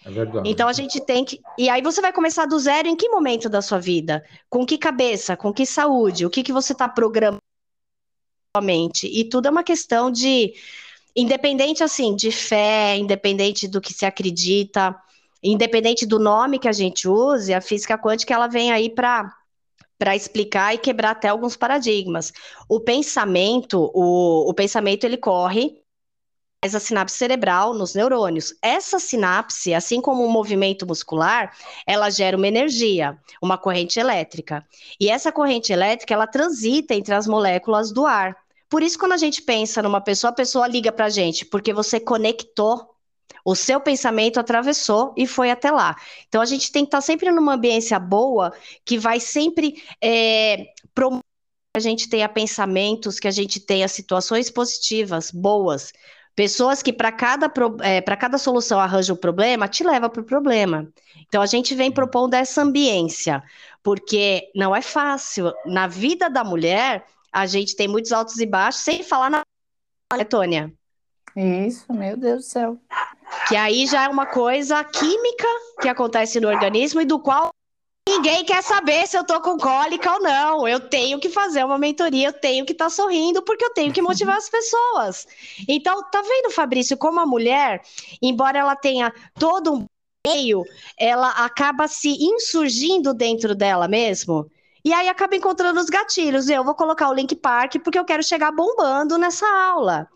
[0.05, 0.49] É verdade.
[0.49, 1.41] Então a gente tem que.
[1.59, 4.25] E aí você vai começar do zero em que momento da sua vida?
[4.49, 5.37] Com que cabeça?
[5.37, 6.25] Com que saúde?
[6.25, 7.41] O que, que você está programando?
[9.05, 10.55] E tudo é uma questão de.
[11.15, 14.97] Independente assim, de fé, independente do que se acredita,
[15.43, 19.31] independente do nome que a gente use, a física quântica ela vem aí para
[20.01, 22.33] para explicar e quebrar até alguns paradigmas.
[22.67, 25.79] O pensamento, o, o pensamento ele corre
[26.65, 28.55] mais a sinapse cerebral nos neurônios.
[28.63, 31.55] Essa sinapse, assim como o movimento muscular,
[31.87, 34.67] ela gera uma energia, uma corrente elétrica.
[34.99, 38.35] E essa corrente elétrica, ela transita entre as moléculas do ar.
[38.71, 41.75] Por isso, quando a gente pensa numa pessoa, a pessoa liga para a gente, porque
[41.75, 42.89] você conectou
[43.45, 45.97] o seu pensamento atravessou e foi até lá.
[46.29, 48.53] Então a gente tem que estar sempre numa ambiência boa
[48.85, 51.25] que vai sempre é, promover
[51.73, 55.93] que a gente tenha pensamentos, que a gente tenha situações positivas, boas.
[56.35, 60.89] Pessoas que para cada, é, cada solução arranjam o problema, te leva para o problema.
[61.29, 63.43] Então a gente vem propondo essa ambiência,
[63.83, 65.53] porque não é fácil.
[65.67, 69.43] Na vida da mulher, a gente tem muitos altos e baixos, sem falar na
[70.13, 70.73] Letônia.
[71.37, 72.81] Isso, meu Deus do céu.
[73.49, 75.49] Que aí já é uma coisa química
[75.81, 77.51] que acontece no organismo e do qual
[78.09, 80.69] ninguém quer saber se eu tô com cólica ou não.
[80.69, 83.93] Eu tenho que fazer uma mentoria, eu tenho que estar tá sorrindo, porque eu tenho
[83.93, 85.27] que motivar as pessoas.
[85.69, 87.83] Então, tá vendo, Fabrício, como a mulher,
[88.21, 89.85] embora ela tenha todo um
[90.27, 90.65] meio,
[90.99, 94.51] ela acaba se insurgindo dentro dela mesmo.
[94.85, 96.49] E aí acaba encontrando os gatilhos.
[96.49, 100.09] Eu vou colocar o Link Park porque eu quero chegar bombando nessa aula.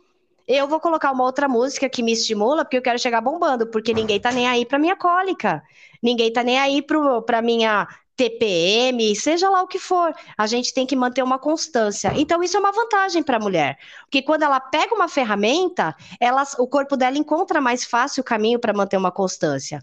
[0.46, 3.94] Eu vou colocar uma outra música que me estimula porque eu quero chegar bombando, porque
[3.94, 5.62] ninguém tá nem aí para minha cólica.
[6.02, 10.86] Ninguém tá nem aí para minha TPM, seja lá o que for, a gente tem
[10.86, 12.12] que manter uma constância.
[12.14, 16.44] Então, isso é uma vantagem para a mulher, porque quando ela pega uma ferramenta, ela,
[16.58, 19.82] o corpo dela encontra mais fácil o caminho para manter uma constância.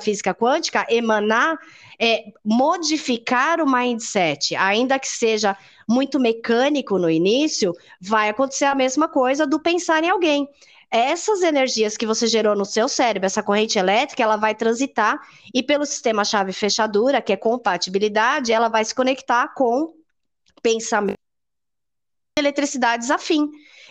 [0.00, 1.56] Física quântica, emanar,
[2.00, 5.56] é, modificar o mindset, ainda que seja
[5.88, 10.48] muito mecânico no início, vai acontecer a mesma coisa do pensar em alguém
[10.94, 15.18] essas energias que você gerou no seu cérebro, essa corrente elétrica, ela vai transitar
[15.52, 19.92] e pelo sistema chave fechadura, que é compatibilidade, ela vai se conectar com
[20.62, 21.18] pensamento
[22.38, 23.50] eletricidades afim.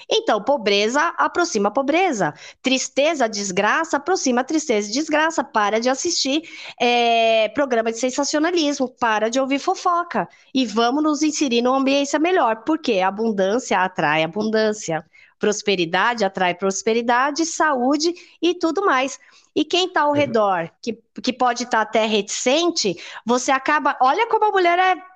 [0.09, 5.43] Então, pobreza aproxima pobreza, tristeza, desgraça aproxima tristeza e desgraça.
[5.43, 6.43] Para de assistir
[6.79, 12.63] é, programa de sensacionalismo, para de ouvir fofoca e vamos nos inserir numa ambiência melhor,
[12.65, 15.05] porque abundância atrai abundância.
[15.39, 19.19] Prosperidade atrai prosperidade, saúde e tudo mais.
[19.53, 20.15] E quem está ao uhum.
[20.15, 23.97] redor, que, que pode estar tá até reticente, você acaba.
[24.01, 25.12] Olha como a mulher é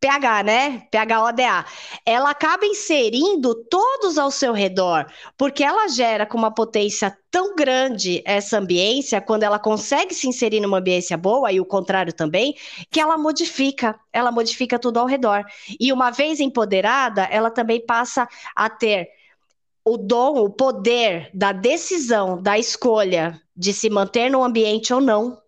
[0.00, 0.88] PH, né?
[0.90, 1.64] PHODA.
[2.06, 8.22] Ela acaba inserindo todos ao seu redor, porque ela gera com uma potência tão grande
[8.24, 12.56] essa ambiência, quando ela consegue se inserir numa ambiência boa, e o contrário também,
[12.90, 15.44] que ela modifica, ela modifica tudo ao redor.
[15.78, 19.08] E uma vez empoderada, ela também passa a ter
[19.84, 25.40] o dom, o poder da decisão, da escolha de se manter no ambiente ou não.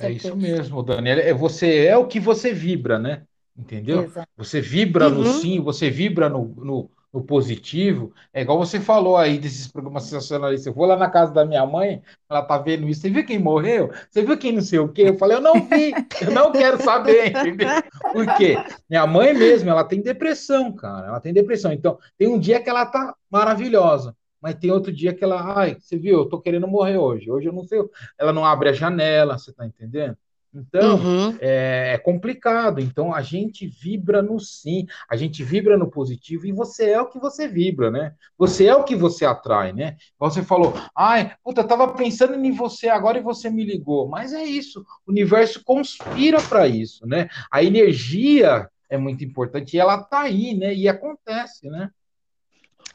[0.00, 1.20] É isso mesmo, Daniela.
[1.20, 3.22] É, você é o que você vibra, né?
[3.56, 4.02] Entendeu?
[4.02, 4.28] Exato.
[4.36, 5.14] Você vibra uhum.
[5.14, 8.12] no sim, você vibra no, no, no positivo.
[8.32, 10.66] É igual você falou aí desses programas sensacionalistas.
[10.66, 13.00] Eu vou lá na casa da minha mãe, ela tá vendo isso.
[13.00, 13.90] Você viu quem morreu?
[14.10, 15.02] Você viu quem não sei o quê?
[15.02, 17.68] Eu falei, eu não vi, eu não quero saber, entendeu?
[18.12, 18.56] Por quê?
[18.88, 21.08] Minha mãe mesmo, ela tem depressão, cara.
[21.08, 21.72] Ela tem depressão.
[21.72, 24.14] Então, tem um dia que ela tá maravilhosa.
[24.46, 27.28] Mas tem outro dia que ela, ai, você viu, eu tô querendo morrer hoje.
[27.28, 27.82] Hoje eu não sei.
[28.16, 30.16] Ela não abre a janela, você tá entendendo?
[30.54, 31.36] Então, uhum.
[31.40, 32.78] é, é, complicado.
[32.78, 37.08] Então, a gente vibra no sim, a gente vibra no positivo e você é o
[37.08, 38.14] que você vibra, né?
[38.38, 39.96] Você é o que você atrai, né?
[40.16, 44.08] Você falou, ai, puta, eu tava pensando em você agora e você me ligou.
[44.08, 47.28] Mas é isso, o universo conspira para isso, né?
[47.50, 50.72] A energia é muito importante e ela tá aí, né?
[50.72, 51.90] E acontece, né?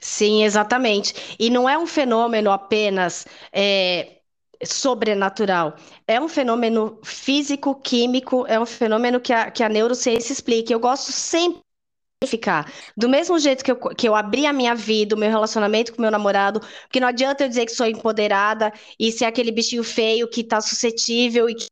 [0.02, 1.36] Sim, exatamente.
[1.40, 3.26] E não é um fenômeno apenas.
[3.54, 4.18] É
[4.64, 5.76] sobrenatural.
[6.08, 10.72] É um fenômeno físico, químico, é um fenômeno que a, que a neurociência explica.
[10.72, 11.62] Eu gosto sempre
[12.28, 12.72] ficar.
[12.96, 16.02] Do mesmo jeito que eu, que eu abri a minha vida, o meu relacionamento com
[16.02, 20.28] meu namorado, porque não adianta eu dizer que sou empoderada e ser aquele bichinho feio
[20.28, 21.66] que está suscetível e que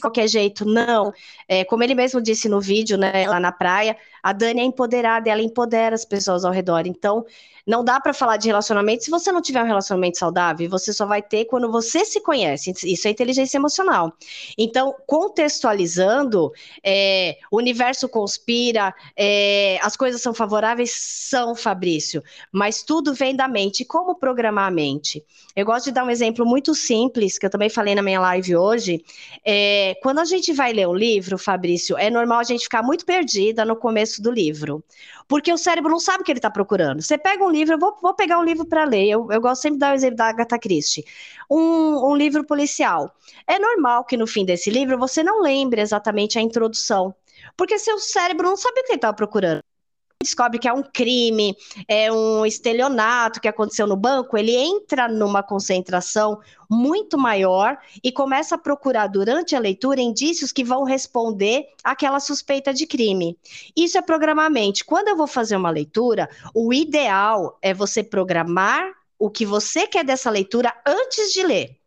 [0.00, 1.12] qualquer jeito, não.
[1.48, 5.30] É, como ele mesmo disse no vídeo, né, lá na praia, a Dani é empoderada,
[5.30, 6.86] ela empodera as pessoas ao redor.
[6.86, 7.24] Então,
[7.66, 10.70] não dá para falar de relacionamento se você não tiver um relacionamento saudável.
[10.70, 12.72] Você só vai ter quando você se conhece.
[12.84, 14.12] Isso é inteligência emocional.
[14.56, 16.52] Então, contextualizando,
[16.84, 23.48] é, o universo conspira, é, as coisas são favoráveis, são, Fabrício, mas tudo vem da
[23.48, 23.84] mente.
[23.84, 25.24] Como programar a mente?
[25.56, 28.56] Eu gosto de dar um exemplo muito simples, que eu também falei na minha live
[28.56, 29.04] hoje.
[29.44, 33.04] É, quando a gente vai ler um livro, Fabrício, é normal a gente ficar muito
[33.04, 34.84] perdida no começo do livro
[35.28, 37.02] porque o cérebro não sabe o que ele está procurando.
[37.02, 39.62] Você pega um livro, eu vou, vou pegar um livro para ler, eu, eu, gosto
[39.62, 41.04] sempre de dar o exemplo da Agatha Christie,
[41.50, 43.12] um, um livro policial.
[43.46, 47.14] É normal que no fim desse livro você não lembre exatamente a introdução,
[47.56, 49.62] porque seu cérebro não sabe o que ele estava procurando
[50.26, 51.56] descobre que é um crime,
[51.88, 58.56] é um estelionato que aconteceu no banco, ele entra numa concentração muito maior e começa
[58.56, 63.38] a procurar durante a leitura indícios que vão responder àquela suspeita de crime.
[63.74, 64.84] Isso é programar a mente.
[64.84, 70.04] Quando eu vou fazer uma leitura, o ideal é você programar o que você quer
[70.04, 71.78] dessa leitura antes de ler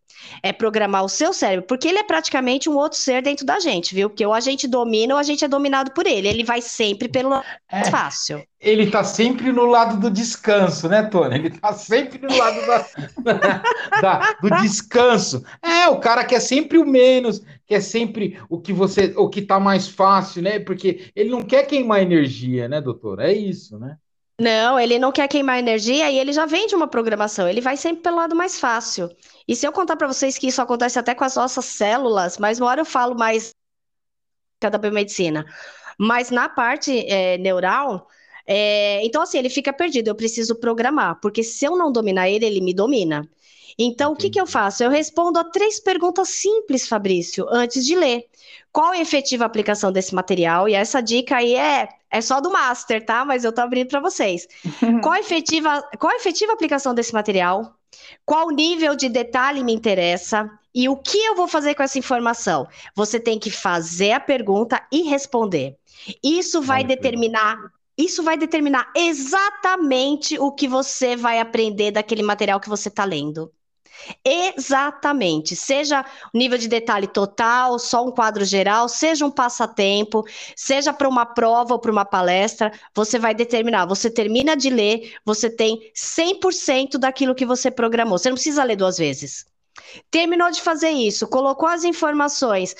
[0.42, 3.94] é programar o seu cérebro, porque ele é praticamente um outro ser dentro da gente,
[3.94, 4.10] viu?
[4.10, 6.28] Porque ou a gente domina ou a gente é dominado por ele.
[6.28, 8.44] Ele vai sempre pelo lado é, fácil.
[8.60, 11.36] Ele está sempre no lado do descanso, né, Tony?
[11.36, 13.62] Ele está sempre no lado da,
[14.02, 15.44] da, do descanso.
[15.62, 19.60] É, o cara quer sempre o menos, quer sempre o que você, o que está
[19.60, 20.60] mais fácil, né?
[20.60, 23.20] Porque ele não quer queimar energia, né, doutor?
[23.20, 23.98] É isso, né?
[24.40, 27.48] Não, ele não quer queimar energia e ele já vem de uma programação.
[27.48, 29.10] Ele vai sempre pelo lado mais fácil.
[29.50, 32.60] E se eu contar para vocês que isso acontece até com as nossas células, mas
[32.60, 33.50] uma hora eu falo mais
[34.62, 35.44] da biomedicina.
[35.98, 38.08] Mas na parte é, neural,
[38.46, 40.08] é, então assim, ele fica perdido.
[40.08, 43.28] Eu preciso programar, porque se eu não dominar ele, ele me domina.
[43.76, 44.28] Então, Entendi.
[44.28, 44.84] o que, que eu faço?
[44.84, 48.26] Eu respondo a três perguntas simples, Fabrício, antes de ler.
[48.72, 50.70] Qual é a efetiva aplicação desse material?
[50.70, 53.26] E essa dica aí é, é só do Master, tá?
[53.26, 54.48] Mas eu tô abrindo para vocês.
[55.02, 57.79] qual, a efetiva, qual a efetiva aplicação desse material?
[58.26, 60.50] Qual nível de detalhe me interessa?
[60.74, 62.68] E o que eu vou fazer com essa informação?
[62.96, 65.78] Você tem que fazer a pergunta e responder.
[66.24, 67.58] Isso vai determinar
[67.98, 73.52] isso vai determinar exatamente o que você vai aprender daquele material que você está lendo.
[74.24, 75.56] Exatamente.
[75.56, 80.26] Seja nível de detalhe total, só um quadro geral, seja um passatempo,
[80.56, 83.86] seja para uma prova ou para uma palestra, você vai determinar.
[83.86, 88.18] Você termina de ler, você tem 100% daquilo que você programou.
[88.18, 89.46] Você não precisa ler duas vezes.
[90.12, 92.76] Terminou de fazer isso, colocou as informações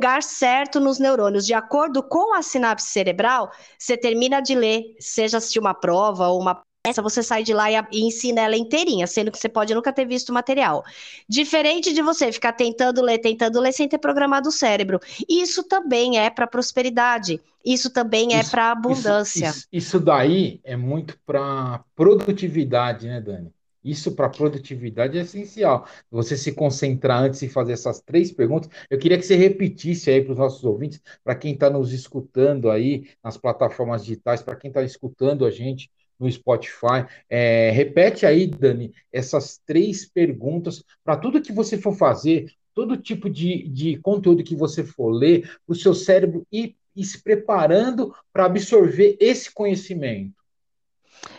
[0.00, 5.38] lugar certo nos neurônios, de acordo com a sinapse cerebral, você termina de ler, seja
[5.38, 9.06] assistir uma prova ou uma peça, você sai de lá e, e, ensina ela inteirinha,
[9.06, 10.84] sendo que você pode nunca ter visto o material.
[11.28, 14.98] Diferente de você ficar tentando ler, tentando ler sem ter programado o cérebro.
[15.28, 17.40] Isso também é para prosperidade.
[17.64, 19.48] Isso também é para abundância.
[19.48, 23.52] Isso, isso, isso daí é muito para produtividade, né, Dani?
[23.84, 25.86] Isso para produtividade é essencial.
[26.10, 28.68] Você se concentrar antes de fazer essas três perguntas.
[28.90, 32.70] Eu queria que você repetisse aí para os nossos ouvintes, para quem está nos escutando
[32.70, 37.06] aí nas plataformas digitais, para quem está escutando a gente no Spotify.
[37.28, 43.28] É, repete aí, Dani, essas três perguntas para tudo que você for fazer, todo tipo
[43.28, 48.44] de, de conteúdo que você for ler, o seu cérebro ir, ir se preparando para
[48.44, 50.34] absorver esse conhecimento.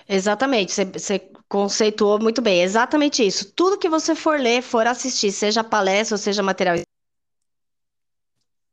[0.08, 2.62] Exatamente, você, conceituou muito bem.
[2.62, 3.52] Exatamente isso.
[3.54, 6.78] Tudo que você for ler, for assistir, seja palestra ou seja material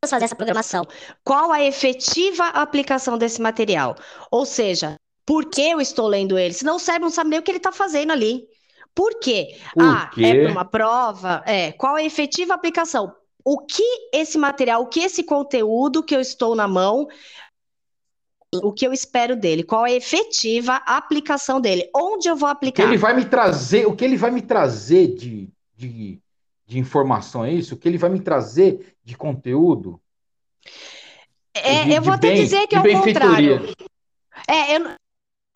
[0.07, 0.87] fazer essa programação.
[1.25, 3.97] Qual a efetiva aplicação desse material?
[4.31, 6.55] Ou seja, por que eu estou lendo ele?
[6.55, 8.47] Senão o cérebro não sabe nem o que ele está fazendo ali.
[8.95, 9.59] Por quê?
[9.75, 10.25] Por ah, quê?
[10.25, 11.43] é para uma prova?
[11.45, 11.73] É.
[11.73, 13.13] Qual a efetiva aplicação?
[13.45, 17.09] O que esse material, o que esse conteúdo que eu estou na mão
[18.63, 22.85] o que eu espero dele, qual é a efetiva aplicação dele, onde eu vou aplicar.
[22.85, 26.19] Ele vai me trazer, o que ele vai me trazer de, de,
[26.65, 27.75] de informação, é isso?
[27.75, 30.01] O que ele vai me trazer de conteúdo?
[31.53, 33.75] É, de, eu vou até dizer que é o contrário.
[34.49, 34.97] É, eu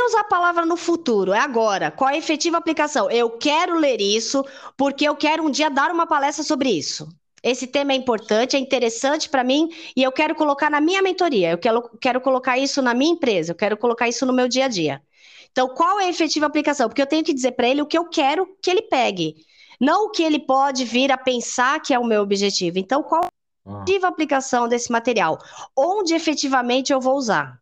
[0.07, 1.91] usar a palavra no futuro, é agora.
[1.91, 3.11] Qual é a efetiva aplicação?
[3.11, 4.45] Eu quero ler isso
[4.77, 7.09] porque eu quero um dia dar uma palestra sobre isso.
[7.43, 11.51] Esse tema é importante, é interessante para mim e eu quero colocar na minha mentoria,
[11.51, 14.67] eu quero, quero colocar isso na minha empresa, eu quero colocar isso no meu dia
[14.67, 15.03] a dia.
[15.51, 16.89] Então, qual é a efetiva aplicação?
[16.89, 19.35] Porque eu tenho que dizer para ele o que eu quero que ele pegue,
[19.81, 22.79] não o que ele pode vir a pensar que é o meu objetivo.
[22.79, 23.83] Então, qual é a ah.
[23.83, 25.39] efetiva aplicação desse material?
[25.75, 27.59] Onde efetivamente eu vou usar?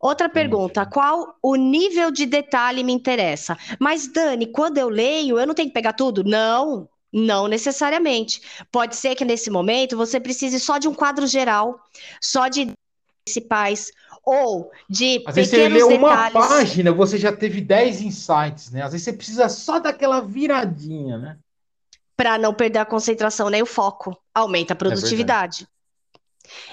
[0.00, 3.56] Outra pergunta, qual o nível de detalhe me interessa?
[3.80, 6.22] Mas, Dani, quando eu leio, eu não tenho que pegar tudo?
[6.22, 8.40] Não, não necessariamente.
[8.70, 11.80] Pode ser que nesse momento você precise só de um quadro geral,
[12.20, 12.70] só de
[13.24, 13.90] principais
[14.24, 18.82] ou de Às vezes você leu uma página, você já teve 10 insights, né?
[18.82, 21.38] Às vezes você precisa só daquela viradinha, né?
[22.16, 24.16] Para não perder a concentração nem o foco.
[24.34, 25.66] Aumenta a é produtividade.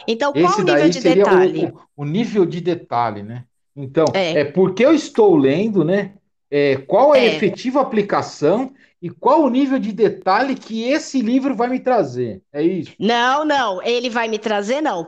[0.07, 1.65] Então, qual Esse o nível de detalhe?
[1.65, 3.43] O, o, nível de detalhe, né?
[3.75, 6.13] Então, é, é porque eu estou lendo, né?
[6.49, 7.35] É, qual é a é.
[7.35, 12.41] efetiva aplicação e qual o nível de detalhe que esse livro vai me trazer.
[12.51, 12.93] É isso?
[12.99, 15.07] Não, não, ele vai me trazer, não.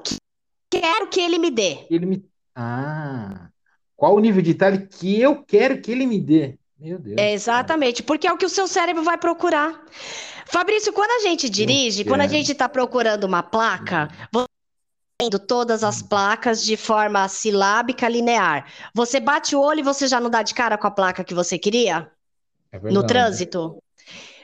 [0.70, 1.80] Quero que ele me dê.
[1.90, 2.26] Ele me.
[2.56, 3.48] Ah.
[3.96, 6.60] Qual o nível de detalhe que eu quero que ele me dê?
[6.80, 7.16] Meu Deus.
[7.18, 9.84] É exatamente, porque é o que o seu cérebro vai procurar.
[10.46, 14.08] Fabrício, quando a gente dirige, quando a gente está procurando uma placa,
[15.20, 18.72] vendo todas as placas de forma silábica linear.
[18.94, 21.34] Você bate o olho e você já não dá de cara com a placa que
[21.34, 22.12] você queria?
[22.72, 23.82] É no trânsito?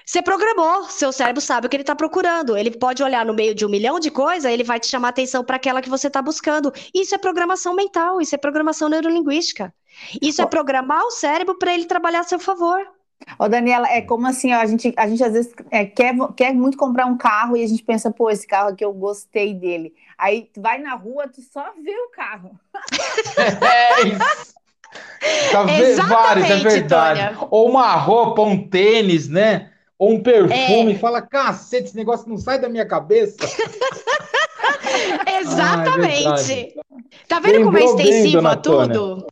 [0.04, 2.58] Você programou, seu cérebro sabe o que ele está procurando.
[2.58, 5.44] Ele pode olhar no meio de um milhão de coisas, ele vai te chamar atenção
[5.44, 6.74] para aquela que você está buscando.
[6.94, 9.72] Isso é programação mental, isso é programação neurolinguística.
[10.20, 12.84] Isso é programar o cérebro para ele trabalhar a seu favor.
[13.38, 16.54] Ô, Daniela, é como assim, ó, a, gente, a gente às vezes é, quer, quer
[16.54, 19.94] muito comprar um carro e a gente pensa, pô, esse carro aqui eu gostei dele.
[20.18, 22.52] Aí tu vai na rua, tu só vê o carro.
[25.68, 25.98] É isso.
[25.98, 27.20] Tá vários, é verdade.
[27.20, 27.48] Tônia.
[27.50, 29.72] Ou uma roupa, um tênis, né?
[30.04, 30.96] ou um perfume é.
[30.96, 33.38] e fala: cacete, esse negócio não sai da minha cabeça.
[35.40, 36.28] Exatamente.
[36.28, 36.74] Ah, é
[37.28, 39.28] tá vendo Lembrou como é extensivo bem, a tudo?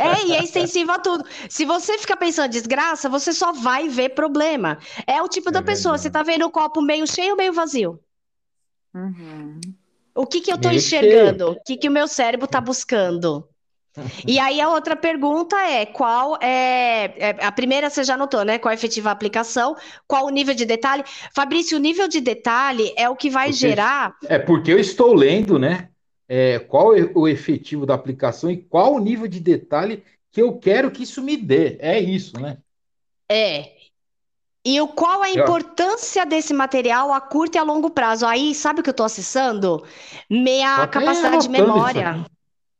[0.00, 1.24] É, e é extensivo a tudo.
[1.48, 4.78] Se você fica pensando desgraça, você só vai ver problema.
[5.06, 7.52] É o tipo é da pessoa, você tá vendo o copo meio cheio ou meio
[7.52, 8.00] vazio?
[8.94, 9.60] Uhum.
[10.14, 11.44] O que que eu tô meio enxergando?
[11.44, 11.58] Cheio.
[11.58, 13.46] O que que o meu cérebro tá buscando?
[14.26, 18.58] E aí a outra pergunta é qual é, é, a primeira você já notou, né?
[18.58, 19.76] Qual é a efetiva aplicação?
[20.06, 21.04] Qual o nível de detalhe?
[21.34, 24.14] Fabrício, o nível de detalhe é o que vai Porque- gerar.
[24.26, 25.89] É porque eu estou lendo, né?
[26.32, 30.56] É, qual é o efetivo da aplicação e qual o nível de detalhe que eu
[30.56, 31.76] quero que isso me dê.
[31.80, 32.58] É isso, né?
[33.28, 33.72] É.
[34.64, 38.24] E o, qual a Eu- importância desse material a curto e a longo prazo?
[38.26, 39.84] Aí, sabe o que eu estou acessando?
[40.30, 42.24] Minha até capacidade de memória.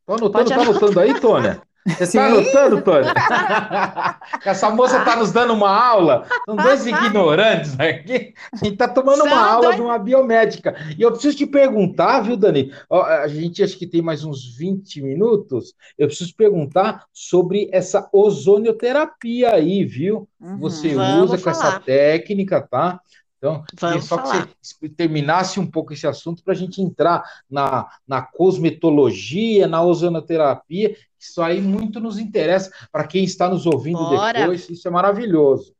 [0.06, 1.62] Tô anotando, Pode tá anotando aí, Tônia?
[1.86, 2.18] Você Sim.
[2.18, 3.14] tá anotando, Tônia?
[4.44, 6.26] Essa moça tá nos dando uma aula.
[6.44, 8.34] São dois ignorantes aqui.
[8.52, 10.74] A gente tá tomando uma aula de uma biomédica.
[10.98, 12.70] E eu preciso te perguntar, viu, Dani?
[12.90, 15.74] A gente acho que tem mais uns 20 minutos.
[15.96, 20.28] Eu preciso perguntar sobre essa ozonioterapia aí, viu?
[20.38, 20.58] Uhum.
[20.58, 21.80] Você usa com essa falar.
[21.80, 23.00] técnica, tá?
[23.40, 24.46] Então, queria Vamos só falar.
[24.46, 29.82] que você terminasse um pouco esse assunto para a gente entrar na, na cosmetologia, na
[29.82, 30.94] ozonoterapia.
[31.20, 34.40] Isso aí muito nos interessa para quem está nos ouvindo Bora.
[34.40, 34.68] depois.
[34.70, 35.74] Isso é maravilhoso.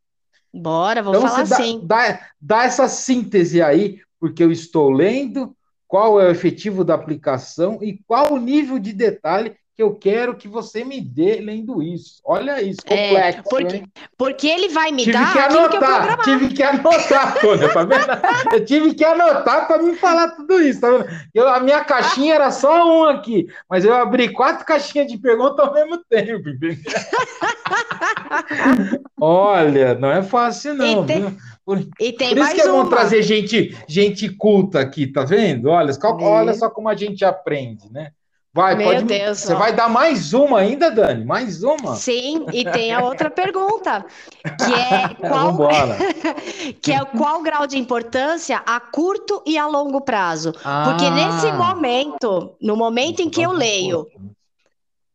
[0.52, 1.80] Bora, vou Então, falar dá, sim.
[1.84, 5.56] dá, dá essa síntese aí, porque eu estou lendo,
[5.88, 10.36] qual é o efetivo da aplicação e qual o nível de detalhe que eu quero
[10.36, 12.20] que você me dê lendo isso.
[12.24, 13.84] Olha isso, É, complexo, porque hein?
[14.18, 16.18] Porque ele vai me Tive dar que que anotar, programar.
[16.24, 18.54] tive que anotar, Tônia, tá vendo?
[18.54, 21.06] Eu tive que anotar para me falar tudo isso, tá vendo?
[21.34, 25.62] Eu, a minha caixinha era só um aqui, mas eu abri quatro caixinhas de pergunta
[25.62, 26.76] ao mesmo tempo, entendeu?
[29.20, 31.36] Olha, não é fácil não, E tem- viu?
[31.64, 32.90] Por, E tem por isso mais que é bom uma.
[32.90, 35.68] trazer gente, gente culta aqui, tá vendo?
[35.68, 35.92] Olha,
[36.22, 38.10] olha só como a gente aprende, né?
[38.52, 39.04] Vai, Meu pode.
[39.04, 39.58] Deus, você ó.
[39.58, 41.24] vai dar mais uma ainda, Dani?
[41.24, 41.94] Mais uma?
[41.94, 44.04] Sim, e tem a outra pergunta,
[44.42, 45.96] que é qual, Vambora.
[46.82, 50.50] que é qual grau de importância a curto e a longo prazo.
[50.52, 51.10] Porque Ah.
[51.10, 54.08] nesse momento, no momento em que eu leio,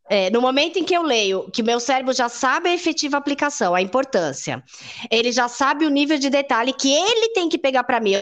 [0.10, 3.76] é, no momento em que eu leio que meu cérebro já sabe a efetiva aplicação,
[3.76, 4.64] a importância,
[5.12, 8.20] ele já sabe o nível de detalhe que ele tem que pegar para mim.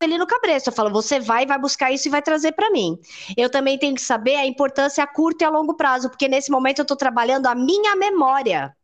[0.00, 2.70] Eu ele no cabresto, eu falo, você vai, vai buscar isso e vai trazer para
[2.70, 2.98] mim.
[3.36, 6.50] Eu também tenho que saber a importância a curto e a longo prazo, porque nesse
[6.52, 8.76] momento eu estou trabalhando a minha memória.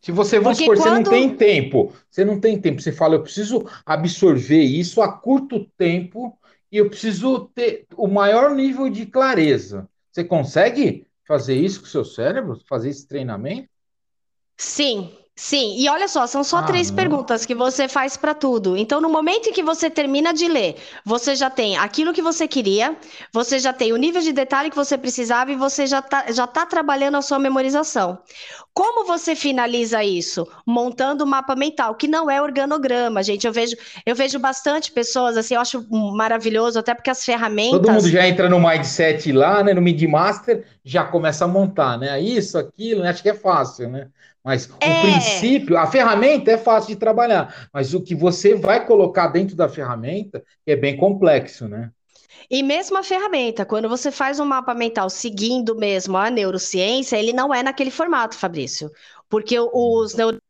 [0.00, 3.16] Se você, vamos supor, você não quando- tem tempo, você não tem tempo, você fala,
[3.16, 6.38] eu preciso absorver isso a curto tempo
[6.72, 9.86] e eu preciso ter o maior nível de clareza.
[10.10, 12.58] Você consegue fazer isso com o seu cérebro?
[12.66, 13.68] Fazer esse treinamento?
[14.56, 15.76] Sim, sim.
[15.78, 16.94] E olha só, são só Ah, três não.
[16.94, 18.76] perguntas que você faz para tudo.
[18.76, 22.46] Então, no momento em que você termina de ler, você já tem aquilo que você
[22.46, 22.96] queria,
[23.32, 26.46] você já tem o nível de detalhe que você precisava e você já está já
[26.46, 28.18] tá trabalhando a sua memorização.
[28.74, 30.46] Como você finaliza isso?
[30.66, 33.46] Montando o mapa mental, que não é organograma, gente.
[33.46, 33.76] Eu vejo,
[34.06, 37.80] eu vejo bastante pessoas assim, eu acho maravilhoso, até porque as ferramentas.
[37.80, 42.20] Todo mundo já entra no Mindset lá, né, no Midmaster, já começa a montar, né?
[42.20, 43.10] Isso, aquilo, né?
[43.10, 44.08] acho que é fácil, né?
[44.44, 44.98] Mas o É.
[44.98, 49.68] princípio, a ferramenta é fácil de trabalhar, mas o que você vai colocar dentro da
[49.68, 51.90] ferramenta é bem complexo, né?
[52.50, 57.32] E mesmo a ferramenta, quando você faz um mapa mental seguindo mesmo a neurociência, ele
[57.32, 58.90] não é naquele formato, Fabrício.
[59.28, 59.70] Porque o-
[60.02, 60.42] os neurônios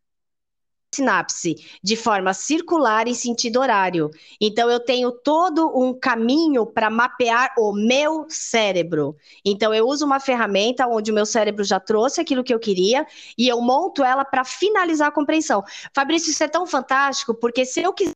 [0.95, 4.11] sinapse de forma circular em sentido horário.
[4.41, 9.17] Então eu tenho todo um caminho para mapear o meu cérebro.
[9.45, 13.07] Então eu uso uma ferramenta onde o meu cérebro já trouxe aquilo que eu queria
[13.39, 15.63] e eu monto ela para finalizar a compreensão.
[15.95, 18.15] Fabrício, isso é tão fantástico porque se eu quiser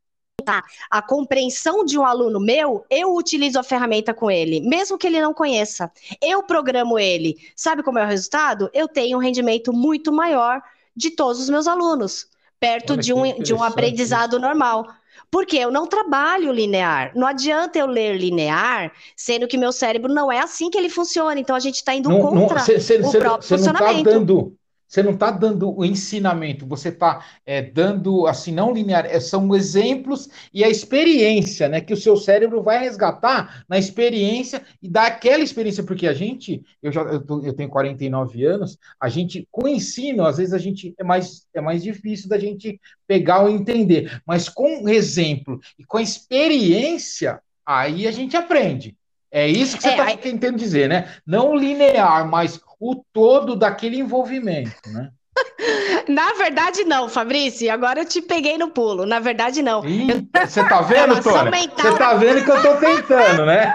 [0.91, 5.20] a compreensão de um aluno meu, eu utilizo a ferramenta com ele, mesmo que ele
[5.20, 5.91] não conheça.
[6.20, 7.37] Eu programo ele.
[7.57, 8.68] Sabe como é o resultado?
[8.75, 10.61] Eu tenho um rendimento muito maior
[10.95, 12.29] de todos os meus alunos,
[12.67, 14.87] perto de um, de um aprendizado normal.
[15.31, 17.12] Porque eu não trabalho linear.
[17.15, 21.39] Não adianta eu ler linear, sendo que meu cérebro não é assim que ele funciona.
[21.41, 23.73] Então a gente está indo Não, não, contra cê- cê- o cê- próprio cê não
[23.73, 24.11] está funcionamento.
[24.11, 24.57] dando,
[24.87, 27.24] você não está dando o ensinamento, você está
[27.72, 32.62] dando assim não linear, é, são exemplos e a experiência, né, que o seu cérebro
[32.62, 37.45] vai resgatar na experiência e dar aquela experiência, porque a gente, eu já eu, tô-
[37.45, 41.45] eu tenho 49 anos, a gente com o ensino às vezes a gente é mais
[41.55, 47.41] é mais difícil da gente pegar ou entender, mas com exemplo e com a experiência
[47.66, 48.95] aí a gente aprende.
[49.30, 51.12] É isso que você É, está aí- tentando dizer, né?
[51.26, 55.12] Não linear, mas o todo daquele envolvimento, né?
[56.09, 57.72] Na verdade, não, Fabrício.
[57.72, 59.07] Agora eu te peguei no pulo.
[59.07, 59.82] Na verdade, não.
[59.82, 61.70] Você tá vendo, Tony?
[61.76, 63.74] Você tá vendo que eu tô tentando, né?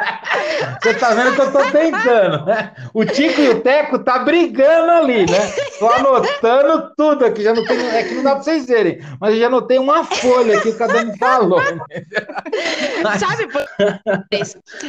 [0.82, 2.74] Você tá vendo que eu tô tentando, né?
[2.94, 5.52] O Tico e o Teco tá brigando ali, né?
[5.80, 7.44] Tô anotando tudo aqui.
[7.44, 10.04] Já não tem, é que não dá pra vocês verem, mas eu já anotei uma
[10.04, 11.62] folha aqui que cada um falou.
[13.20, 13.66] Sabe por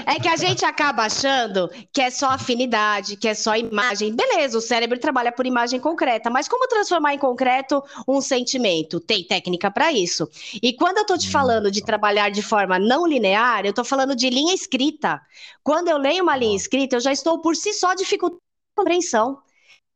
[0.07, 4.15] É que a gente acaba achando que é só afinidade, que é só imagem.
[4.15, 9.01] Beleza, o cérebro trabalha por imagem concreta, mas como transformar em concreto um sentimento?
[9.01, 10.29] Tem técnica para isso.
[10.63, 14.15] E quando eu estou te falando de trabalhar de forma não linear, eu estou falando
[14.15, 15.21] de linha escrita.
[15.63, 18.41] Quando eu leio uma linha escrita, eu já estou por si só dificultando
[18.77, 19.43] a compreensão.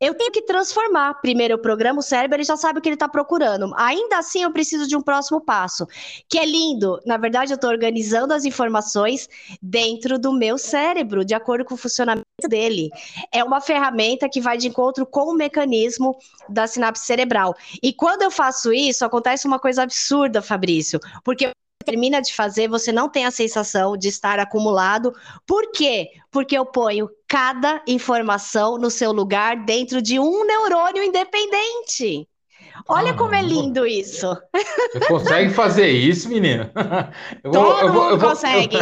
[0.00, 1.14] Eu tenho que transformar.
[1.20, 3.72] Primeiro eu programo o cérebro, ele já sabe o que ele está procurando.
[3.76, 5.86] Ainda assim, eu preciso de um próximo passo,
[6.28, 7.00] que é lindo.
[7.06, 9.28] Na verdade, eu estou organizando as informações
[9.62, 12.90] dentro do meu cérebro, de acordo com o funcionamento dele.
[13.32, 16.16] É uma ferramenta que vai de encontro com o mecanismo
[16.48, 17.54] da sinapse cerebral.
[17.82, 21.50] E quando eu faço isso, acontece uma coisa absurda, Fabrício, porque
[21.84, 25.12] termina de fazer, você não tem a sensação de estar acumulado.
[25.46, 26.10] Por quê?
[26.30, 32.28] Porque eu ponho cada informação no seu lugar dentro de um neurônio independente.
[32.88, 34.36] Olha ah, como é lindo isso.
[34.92, 36.70] Você consegue fazer isso, menina?
[37.42, 38.76] Eu vou, Todo eu vou, mundo eu vou, consegue.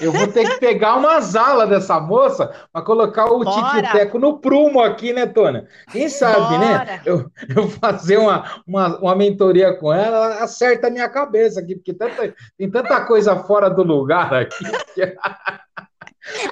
[0.00, 4.80] Eu, vou ter que pegar umas alas dessa moça para colocar o Tiquiteco no prumo
[4.80, 5.66] aqui, né, Tônia?
[5.90, 6.78] Quem sabe, né?
[6.78, 6.84] Bora.
[6.84, 7.02] né?
[7.04, 11.74] Eu, eu fazer uma, uma, uma mentoria com ela, ela acerta a minha cabeça aqui,
[11.74, 14.64] porque tanta, tem tanta coisa fora do lugar aqui.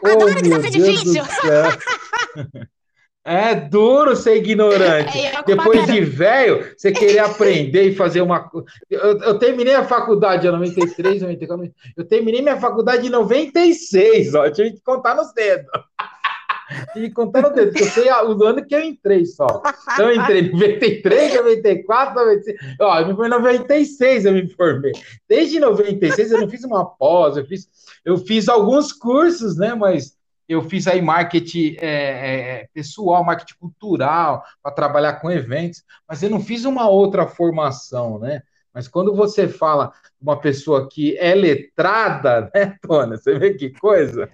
[0.02, 1.22] Adoro oh, desafio difícil.
[3.24, 5.18] É duro ser ignorante.
[5.18, 8.50] É, Depois de velho, você querer aprender e fazer uma.
[8.88, 11.70] Eu, eu, terminei a faculdade em 93, 94.
[11.96, 14.46] Eu terminei minha faculdade em 96, ó.
[14.46, 15.66] Eu tive que contar nos dedos.
[16.94, 19.62] tive que contar nos dedos, porque eu sei o ano que eu entrei só.
[19.92, 22.58] Então, eu entrei em 93, 94, 95.
[22.80, 24.92] Ó, em 96 eu me formei.
[25.28, 27.68] Desde 96 eu não fiz uma pós, eu fiz,
[28.06, 29.74] eu fiz alguns cursos, né?
[29.74, 30.17] Mas
[30.48, 36.30] eu fiz aí marketing é, é, pessoal, marketing cultural, para trabalhar com eventos, mas eu
[36.30, 38.42] não fiz uma outra formação, né?
[38.72, 43.16] Mas quando você fala uma pessoa que é letrada, né, Tônia?
[43.16, 44.30] Você vê que coisa?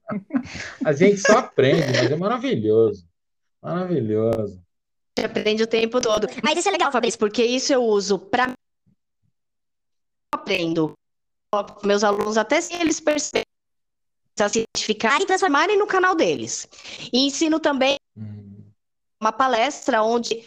[0.84, 3.06] A gente só aprende, mas é maravilhoso.
[3.62, 4.62] Maravilhoso.
[5.22, 6.26] Aprende o tempo todo.
[6.42, 8.52] Mas isso é legal, Fabrício, porque isso eu uso para
[10.34, 10.92] aprendo.
[11.84, 13.43] Meus alunos, até se eles percebem
[14.36, 16.68] se identificarem e transformarem no canal deles.
[17.12, 18.64] E ensino também uhum.
[19.20, 20.44] uma palestra onde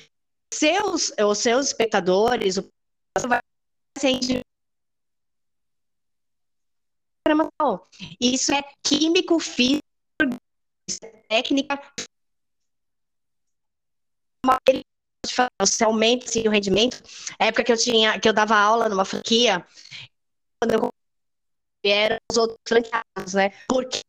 [0.53, 2.69] seus, os seus espectadores, o
[3.27, 3.39] vai
[3.97, 4.11] ser
[8.21, 9.81] isso é químico, físico,
[11.27, 11.81] técnica.
[15.59, 17.03] Você aumenta assim, o rendimento.
[17.38, 19.65] A época que eu tinha, que eu dava aula numa franquia,
[20.61, 20.89] quando eu
[21.84, 23.51] vieram os outros franqueados, né?
[23.67, 24.01] Porque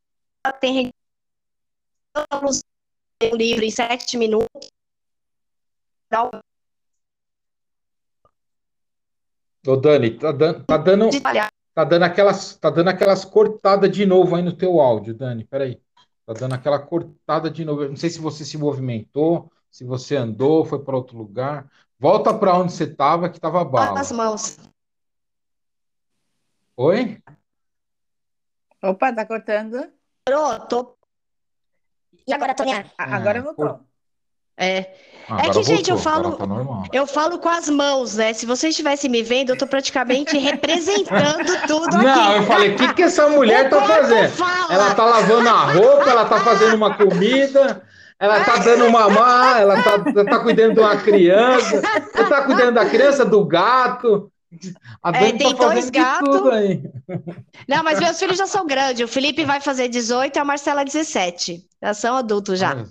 [0.61, 0.91] tem
[3.23, 4.49] um livro em sete minutos.
[9.67, 11.11] Ô, Dani, tá dando, tá dando,
[11.75, 15.45] tá dando aquelas, tá dando aquelas cortadas de novo aí no teu áudio, Dani.
[15.45, 15.81] Peraí.
[16.29, 17.85] Tá dando aquela cortada de novo.
[17.85, 21.67] Eu não sei se você se movimentou, se você andou, foi para outro lugar.
[21.99, 23.99] Volta para onde você estava, que estava bala.
[23.99, 24.59] As mãos.
[26.77, 27.19] Oi?
[28.83, 29.91] Opa, tá cortando.
[30.25, 30.95] Pronto.
[32.27, 32.87] E agora, Toninha?
[32.97, 33.81] Agora voltou.
[34.57, 34.95] É.
[35.29, 36.45] Agora é que, gente, eu falo, tá
[36.93, 38.33] eu falo com as mãos, né?
[38.33, 42.19] Se vocês estivessem me vendo, eu tô praticamente representando tudo Não, aqui.
[42.19, 44.31] Não, eu falei, o que, que essa mulher o tá fazendo?
[44.31, 44.75] Fala.
[44.75, 47.83] Ela tá lavando a roupa, ela tá fazendo uma comida,
[48.19, 51.83] ela tá dando uma má, ela tá, tá cuidando de uma criança,
[52.15, 54.33] ela tá cuidando da criança, do gato.
[55.03, 56.41] A é, tem tá dois gatos.
[57.69, 59.05] Não, mas meus filhos já são grandes.
[59.05, 61.67] O Felipe vai fazer 18 e a Marcela 17.
[61.83, 62.87] Já são adultos já.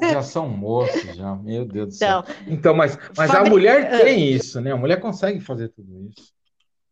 [0.00, 1.34] já são moços, já.
[1.34, 2.24] Meu Deus do céu.
[2.42, 3.48] Então, então mas, mas Fabri...
[3.48, 4.72] a mulher tem isso, né?
[4.72, 6.32] A mulher consegue fazer tudo isso.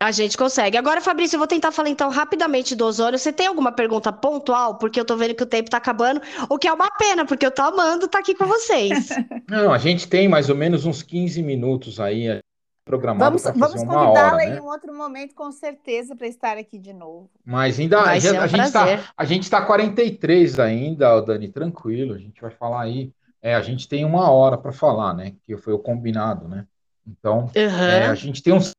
[0.01, 0.77] A gente consegue.
[0.77, 3.19] Agora, Fabrício, eu vou tentar falar então rapidamente do ozônio.
[3.19, 4.79] Você tem alguma pergunta pontual?
[4.79, 7.45] Porque eu tô vendo que o tempo tá acabando, o que é uma pena, porque
[7.45, 9.09] eu tô amando estar tá aqui com vocês.
[9.51, 12.41] Não, a gente tem mais ou menos uns 15 minutos aí
[12.89, 14.57] programado vamos, vamos convidá-la né?
[14.57, 17.31] em um outro momento, com certeza, para estar aqui de novo.
[17.45, 22.15] Mas ainda a, um a, gente está a gente está 43 ainda, Dani, tranquilo.
[22.15, 23.13] A gente vai falar aí.
[23.43, 25.35] É, a gente tem uma hora para falar, né?
[25.45, 26.67] Que foi o combinado, né?
[27.07, 27.85] Então, uhum.
[27.85, 28.73] é, a gente tem uns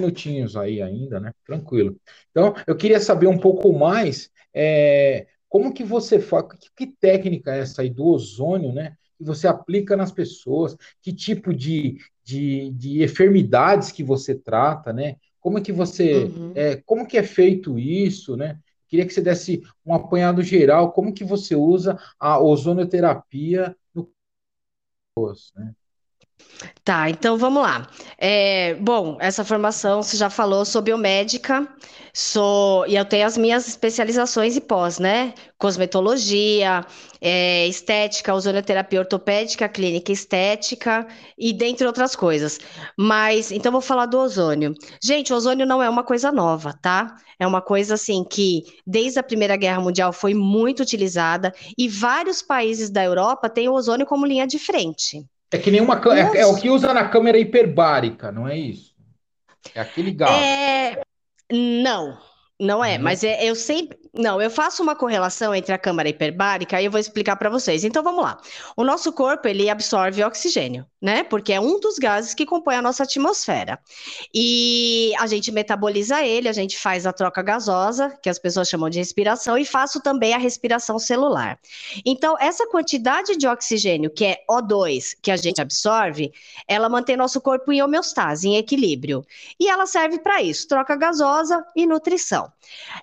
[0.00, 1.32] minutinhos aí ainda, né?
[1.44, 1.96] Tranquilo.
[2.30, 7.54] Então, eu queria saber um pouco mais é, como que você faz, que, que técnica
[7.54, 8.96] é essa aí do ozônio, né?
[9.16, 15.16] Que você aplica nas pessoas, que tipo de, de, de enfermidades que você trata, né?
[15.40, 16.52] Como é que você, uhum.
[16.54, 18.58] é, como que é feito isso, né?
[18.88, 24.08] Queria que você desse um apanhado geral, como que você usa a ozonoterapia no
[25.54, 25.74] né?
[26.84, 27.86] Tá, então vamos lá.
[28.18, 31.68] É, bom, essa formação você já falou, sou biomédica,
[32.14, 35.34] sou e eu tenho as minhas especializações e pós, né?
[35.58, 36.86] Cosmetologia,
[37.20, 41.06] é, estética, ozonoterapia ortopédica, clínica estética
[41.36, 42.58] e dentre outras coisas.
[42.96, 44.72] Mas então vou falar do ozônio.
[45.02, 47.16] Gente, o ozônio não é uma coisa nova, tá?
[47.38, 52.40] É uma coisa assim que desde a Primeira Guerra Mundial foi muito utilizada e vários
[52.42, 55.26] países da Europa têm o ozônio como linha de frente.
[55.50, 58.94] É que nenhuma é, é, o que usa na câmera hiperbárica, não é isso?
[59.74, 60.32] É aquele gás.
[60.32, 61.00] É...
[61.52, 62.18] Não,
[62.58, 63.02] não é, uhum.
[63.02, 63.98] mas é, eu sempre.
[64.18, 67.84] Não, eu faço uma correlação entre a câmara hiperbárica e eu vou explicar para vocês.
[67.84, 68.38] Então vamos lá.
[68.74, 71.22] O nosso corpo ele absorve oxigênio, né?
[71.22, 73.78] Porque é um dos gases que compõe a nossa atmosfera.
[74.34, 78.88] E a gente metaboliza ele, a gente faz a troca gasosa, que as pessoas chamam
[78.88, 81.58] de respiração, e faço também a respiração celular.
[82.04, 86.32] Então, essa quantidade de oxigênio, que é O2, que a gente absorve,
[86.66, 89.26] ela mantém nosso corpo em homeostase, em equilíbrio.
[89.60, 92.50] E ela serve para isso: troca gasosa e nutrição.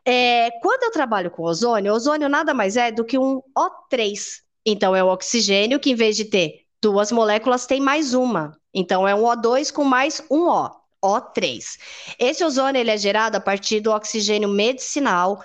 [0.03, 4.41] É, quando eu trabalho com ozônio, ozônio nada mais é do que um O3.
[4.66, 8.58] Então, é o oxigênio que, em vez de ter duas moléculas, tem mais uma.
[8.74, 10.70] Então, é um O2 com mais um O,
[11.04, 11.78] O3.
[12.18, 15.43] Esse ozônio ele é gerado a partir do oxigênio medicinal,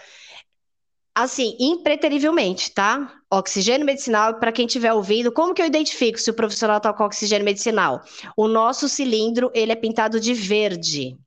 [1.12, 3.12] assim, impreterivelmente, tá?
[3.28, 7.02] Oxigênio medicinal, para quem estiver ouvindo, como que eu identifico se o profissional está com
[7.02, 8.00] oxigênio medicinal?
[8.36, 11.18] O nosso cilindro, ele é pintado de verde.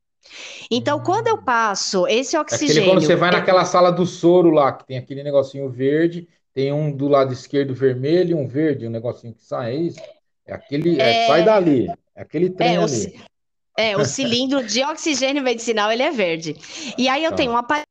[0.70, 1.04] Então, hum.
[1.04, 2.72] quando eu passo esse oxigênio.
[2.72, 6.28] É aquele quando você vai naquela sala do soro lá, que tem aquele negocinho verde,
[6.54, 10.00] tem um do lado esquerdo vermelho e um verde, um negocinho que sai, é isso?
[10.46, 11.00] É aquele.
[11.02, 11.24] É...
[11.24, 11.88] É, sai dali.
[12.16, 13.08] É aquele trem é, ali.
[13.08, 16.56] O, é, o cilindro de oxigênio medicinal ele é verde.
[16.98, 17.38] E aí eu tá.
[17.38, 17.91] tenho um aparelho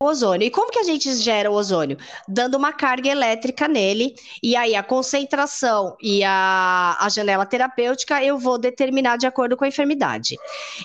[0.00, 0.46] ozônio.
[0.46, 1.98] E como que a gente gera o ozônio?
[2.28, 8.38] Dando uma carga elétrica nele, e aí a concentração e a, a janela terapêutica eu
[8.38, 10.36] vou determinar de acordo com a enfermidade.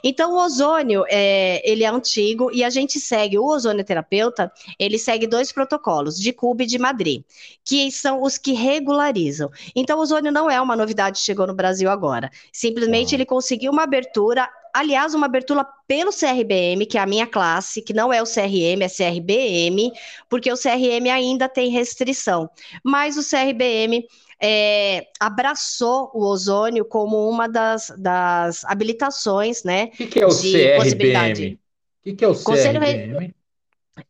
[0.03, 4.97] Então, o ozônio, é, ele é antigo e a gente segue, o ozônio terapeuta, ele
[4.97, 7.23] segue dois protocolos, de Cuba e de Madrid,
[7.63, 9.51] que são os que regularizam.
[9.75, 12.31] Então, o ozônio não é uma novidade que chegou no Brasil agora.
[12.51, 17.81] Simplesmente ele conseguiu uma abertura aliás, uma abertura pelo CRBM, que é a minha classe,
[17.81, 19.91] que não é o CRM, é CRBM,
[20.29, 22.49] porque o CRM ainda tem restrição.
[22.83, 24.05] Mas o CRBM
[24.41, 29.85] é, abraçou o ozônio como uma das, das habilitações, né?
[29.85, 31.53] O que, que, é o CRBM?
[31.53, 32.43] O que, que, é o CRBM?
[32.43, 33.35] Conselho, Re...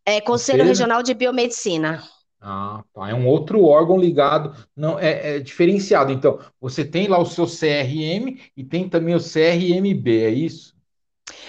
[0.05, 2.03] é, Conselho, Conselho Regional de Biomedicina.
[2.45, 3.09] Ah, tá.
[3.09, 6.11] É um outro órgão ligado, não é, é, diferenciado.
[6.11, 10.73] Então, você tem lá o seu CRM e tem também o CRMB, é isso?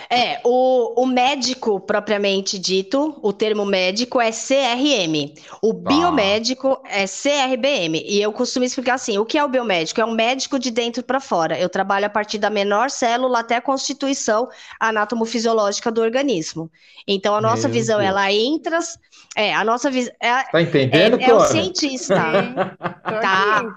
[0.09, 5.34] É, o, o médico propriamente dito, o termo médico é CRM.
[5.61, 5.88] O ah.
[5.88, 8.01] biomédico é CRBM.
[8.07, 10.01] E eu costumo explicar assim: o que é o biomédico?
[10.01, 11.59] É um médico de dentro para fora.
[11.59, 16.70] Eu trabalho a partir da menor célula até a constituição anatomofisiológica do organismo.
[17.09, 18.11] Então, a nossa Meu visão, Deus.
[18.11, 18.78] ela entra.
[19.37, 20.12] É, a nossa visão.
[20.20, 22.14] É, tá entendendo, é, é o cientista.
[23.03, 23.76] tá.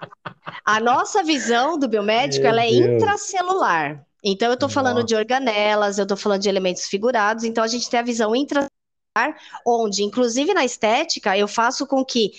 [0.64, 2.86] A nossa visão do biomédico, Meu ela é Deus.
[3.02, 4.06] intracelular.
[4.24, 7.90] Então, eu estou falando de organelas, eu estou falando de elementos figurados, então a gente
[7.90, 8.70] tem a visão intracelular,
[9.66, 12.32] onde, inclusive na estética, eu faço com que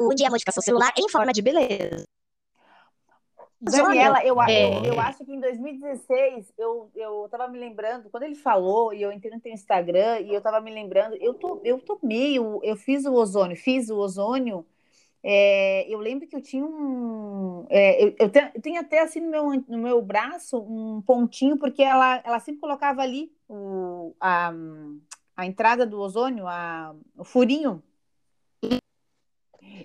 [0.00, 2.04] o dia a modificação celular em forma de beleza.
[3.60, 4.78] Daniela, eu, é...
[4.78, 9.02] eu, eu, acho que em 2016 eu, eu tava me lembrando, quando ele falou, e
[9.02, 12.76] eu entrei no teu Instagram, e eu tava me lembrando, eu, tô, eu tomei, eu
[12.76, 14.64] fiz o ozônio, fiz o ozônio
[15.22, 17.66] é, eu lembro que eu tinha um.
[17.68, 21.58] É, eu, eu, tenho, eu, tenho, até assim no meu, no meu braço um pontinho,
[21.58, 24.52] porque ela, ela sempre colocava ali o, a,
[25.36, 27.82] a entrada do ozônio, a, o furinho.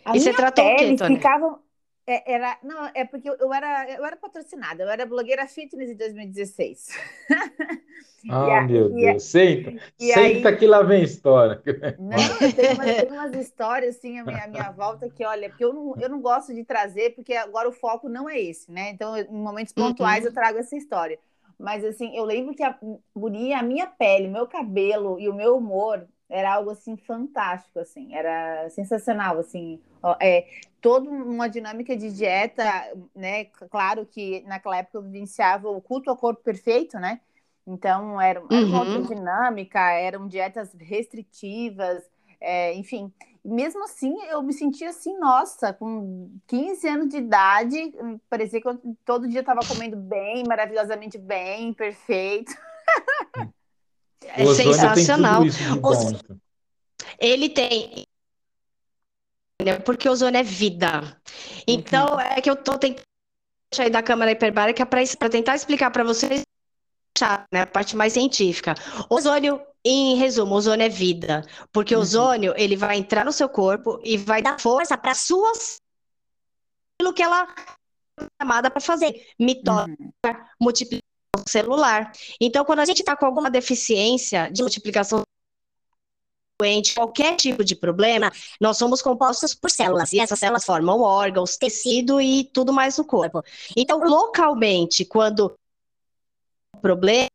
[0.06, 1.16] A e você tratou o quê, Tony?
[1.16, 1.60] Ficava,
[2.06, 5.90] é, era, não, é porque eu, eu, era, eu era patrocinada, eu era blogueira fitness
[5.90, 6.88] em 2016.
[8.30, 11.62] Ah, meu Deus, a, senta, senta aí, que lá vem história.
[12.00, 15.66] Não, tem umas, tem umas histórias, assim, a minha, a minha volta, que olha, porque
[15.66, 18.92] eu não, eu não gosto de trazer, porque agora o foco não é esse, né?
[18.92, 20.30] Então, em momentos pontuais, uhum.
[20.30, 21.20] eu trago essa história.
[21.60, 26.08] Mas, assim, eu lembro que a, a minha pele, meu cabelo e o meu humor
[26.30, 29.82] era algo, assim, fantástico, assim, era sensacional, assim,
[30.22, 30.46] é,
[30.84, 32.64] toda uma dinâmica de dieta,
[33.16, 33.46] né?
[33.72, 37.22] Claro que naquela época eu vivenciava o culto ao corpo perfeito, né?
[37.66, 39.06] Então, era, era uma outra uhum.
[39.06, 42.04] dinâmica, eram dietas restritivas,
[42.42, 43.10] É, enfim,
[43.44, 47.78] mesmo assim, eu me sentia assim, nossa, com 15 anos de idade,
[48.30, 52.54] parecia que eu todo dia estava comendo bem, maravilhosamente bem, perfeito.
[54.22, 55.44] É sensacional.
[57.20, 58.06] Ele tem.
[59.86, 61.18] Porque o ozônio é vida.
[61.68, 62.20] Então, uhum.
[62.20, 63.04] é que eu tô tentando
[63.74, 66.44] sair da câmera hiperbárica para tentar explicar para vocês
[67.52, 68.76] né, a parte mais científica.
[69.10, 72.02] Ozônio, em resumo, ozônio é vida, porque uhum.
[72.02, 75.78] ozônio ele vai entrar no seu corpo e vai dar força para suas
[76.96, 77.48] aquilo que ela
[78.20, 80.12] é chamada para fazer, mitose, uhum.
[80.60, 81.14] multiplicação
[81.48, 82.12] celular.
[82.40, 85.24] Então, quando a gente está com alguma deficiência de multiplicação
[86.60, 91.58] doente, qualquer tipo de problema, nós somos compostos por células, e essas células formam órgãos,
[91.58, 93.44] tecido e tudo mais no corpo.
[93.76, 95.54] Então, localmente, quando
[96.82, 97.30] problema,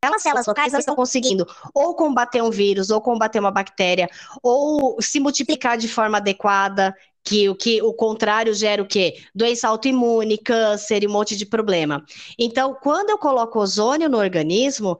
[0.00, 4.08] aquelas células locais estão conseguindo ou combater um vírus, ou combater uma bactéria,
[4.42, 6.94] ou se multiplicar de forma adequada,
[7.24, 9.20] que o que o contrário gera o quê?
[9.34, 12.04] Doença autoimune, câncer e um monte de problema.
[12.38, 14.96] Então, quando eu coloco ozônio no organismo,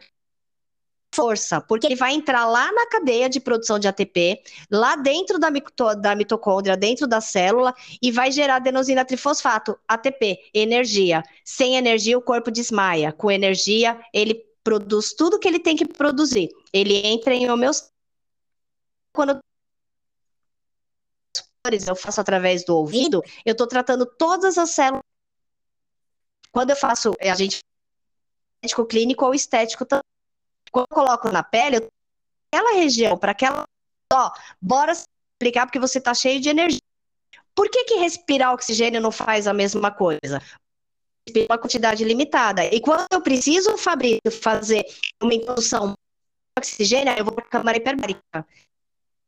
[1.16, 5.50] força, porque ele vai entrar lá na cadeia de produção de ATP, lá dentro da,
[5.50, 11.22] mito, da mitocôndria, dentro da célula, e vai gerar adenosina trifosfato, ATP, energia.
[11.42, 13.12] Sem energia, o corpo desmaia.
[13.12, 16.50] Com energia, ele produz tudo que ele tem que produzir.
[16.70, 17.90] Ele entra em homeostase.
[19.12, 19.40] Quando
[21.88, 25.02] eu faço através do ouvido, eu estou tratando todas as células.
[26.52, 27.60] Quando eu faço, a gente
[28.62, 30.15] estético clínico ou estético também.
[30.70, 31.88] Quando eu coloco na pele,
[32.52, 33.64] aquela região, para aquela.
[34.12, 36.80] Ó, bora explicar porque você está cheio de energia.
[37.54, 40.40] Por que, que respirar oxigênio não faz a mesma coisa?
[41.48, 42.64] Uma quantidade limitada.
[42.66, 44.84] E quando eu preciso, Fabrício, fazer
[45.20, 45.96] uma introdução de
[46.58, 48.46] oxigênio, eu vou para a câmara hiperbárica.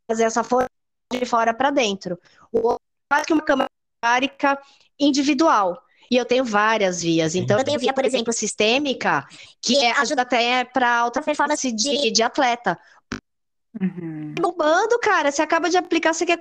[0.09, 0.69] Fazer essa força
[1.13, 2.19] de fora para dentro.
[2.53, 2.77] O
[3.11, 3.69] quase que uma câmara
[4.99, 5.83] individual.
[6.11, 7.35] E eu tenho várias vias.
[7.35, 9.27] Então, eu tenho via, por exemplo, sistêmica,
[9.61, 12.79] que é, ajuda até para alta performance de, de atleta.
[13.81, 14.35] Uhum.
[14.39, 16.39] Bombando, cara, você acaba de aplicar, você quer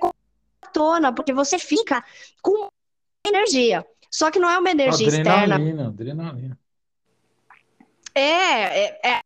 [0.72, 2.04] tona, porque você fica
[2.42, 2.68] com
[3.26, 3.86] energia.
[4.10, 5.88] Só que não é uma energia adrenalina, externa.
[5.88, 6.58] Adrenalina.
[8.14, 9.20] É, é, é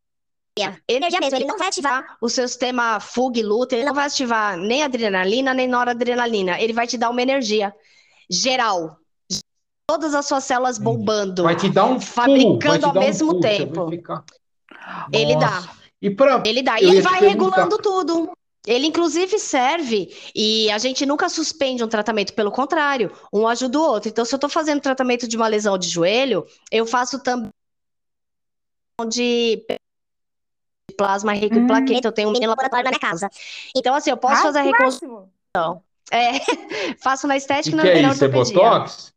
[0.86, 4.06] energia mesmo, ele não vai ativar o seu sistema fuga e luta, ele não vai
[4.06, 7.74] ativar nem adrenalina, nem noradrenalina, ele vai te dar uma energia
[8.28, 8.98] geral.
[9.86, 11.42] Todas as suas células bombando.
[11.42, 13.90] Vai te dar um fabricando ao mesmo um tempo.
[13.90, 14.24] Ficar...
[15.12, 15.70] Ele dá.
[16.00, 16.42] E pra...
[16.44, 16.80] Ele dá.
[16.80, 18.32] E ele vai regulando tudo.
[18.66, 23.82] Ele, inclusive, serve e a gente nunca suspende um tratamento, pelo contrário, um ajuda o
[23.82, 24.08] outro.
[24.08, 27.50] Então, se eu estou fazendo tratamento de uma lesão de joelho, eu faço também
[29.08, 29.64] de
[30.96, 32.06] plasma rico em plaqueta.
[32.06, 33.28] Eu tenho um laboratório na minha casa.
[33.74, 35.82] Então, assim, eu posso ah, fazer a reconstrução.
[36.12, 36.38] É,
[37.02, 38.24] faço na estética e na que é isso?
[38.24, 39.12] É Botox?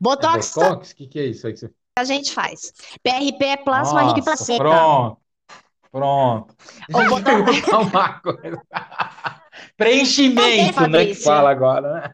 [0.00, 0.56] Botox.
[0.56, 0.90] É Botox?
[0.90, 1.70] O que, que é isso aí que você...
[1.98, 2.72] A gente faz.
[3.02, 4.58] PRP é plasma rico em placenta.
[4.62, 5.18] Pronto.
[5.90, 6.54] Pronto.
[6.88, 8.62] Deixa eu perguntar uma coisa.
[9.76, 11.06] Preenchimento, né?
[11.06, 12.12] Que fala agora, né?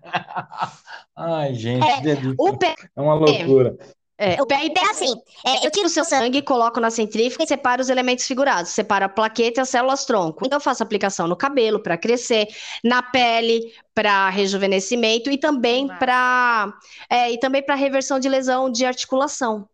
[1.14, 2.58] Ai, gente, é, o
[2.96, 3.76] é uma loucura.
[4.18, 5.14] É, o PRP é assim:
[5.44, 8.70] é, eu tiro o seu sangue, coloco na centrífuga e separo os elementos figurados.
[8.70, 10.46] Separo a plaqueta e as células tronco.
[10.46, 12.48] Então, eu faço aplicação no cabelo para crescer,
[12.82, 16.72] na pele para rejuvenescimento e também para
[17.10, 19.68] é, e também para reversão de lesão de articulação.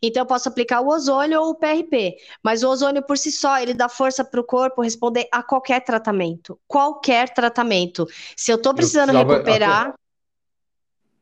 [0.00, 3.58] Então, eu posso aplicar o ozônio ou o PRP, mas o ozônio por si só,
[3.58, 6.58] ele dá força para o corpo responder a qualquer tratamento.
[6.68, 8.06] Qualquer tratamento.
[8.36, 9.88] Se eu estou precisando eu recuperar.
[9.88, 9.98] Até...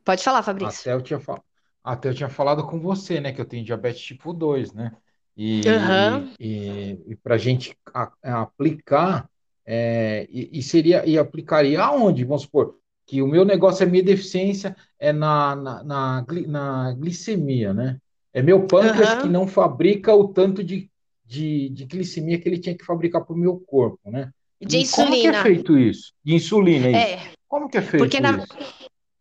[0.05, 0.81] Pode falar, Fabrício.
[0.81, 1.46] Até eu tinha falado.
[1.87, 4.91] Até eu tinha falado com você, né, que eu tenho diabetes tipo 2, né?
[5.37, 6.33] E, uhum.
[6.39, 7.77] e, e, e para a gente
[8.21, 9.29] aplicar,
[9.65, 12.25] é, e, e, seria, e aplicaria aonde?
[12.25, 12.75] Vamos supor,
[13.05, 17.97] que o meu negócio, a minha deficiência é na, na, na, na glicemia, né?
[18.33, 19.21] É meu pâncreas uhum.
[19.21, 20.89] que não fabrica o tanto de,
[21.25, 24.29] de, de glicemia que ele tinha que fabricar para o meu corpo, né?
[24.59, 25.15] De insulina.
[25.15, 26.13] Como que é feito isso?
[26.21, 26.99] De insulina, é isso.
[26.99, 28.43] É, como que é feito porque na...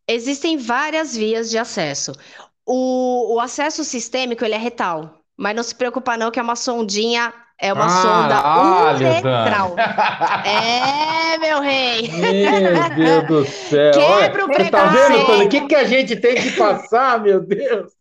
[0.09, 2.12] Existem várias vias de acesso.
[2.67, 5.23] O, o acesso sistêmico, ele é retal.
[5.37, 9.77] Mas não se preocupa não que é uma sondinha, é uma ah, sonda ah, uretral.
[10.45, 12.11] é, meu rei.
[12.11, 13.93] Meu Deus do céu.
[13.93, 14.71] Quebra o preconceito.
[14.73, 15.47] Tá vendo, Tony?
[15.47, 17.93] O que, que a gente tem que passar, meu Deus?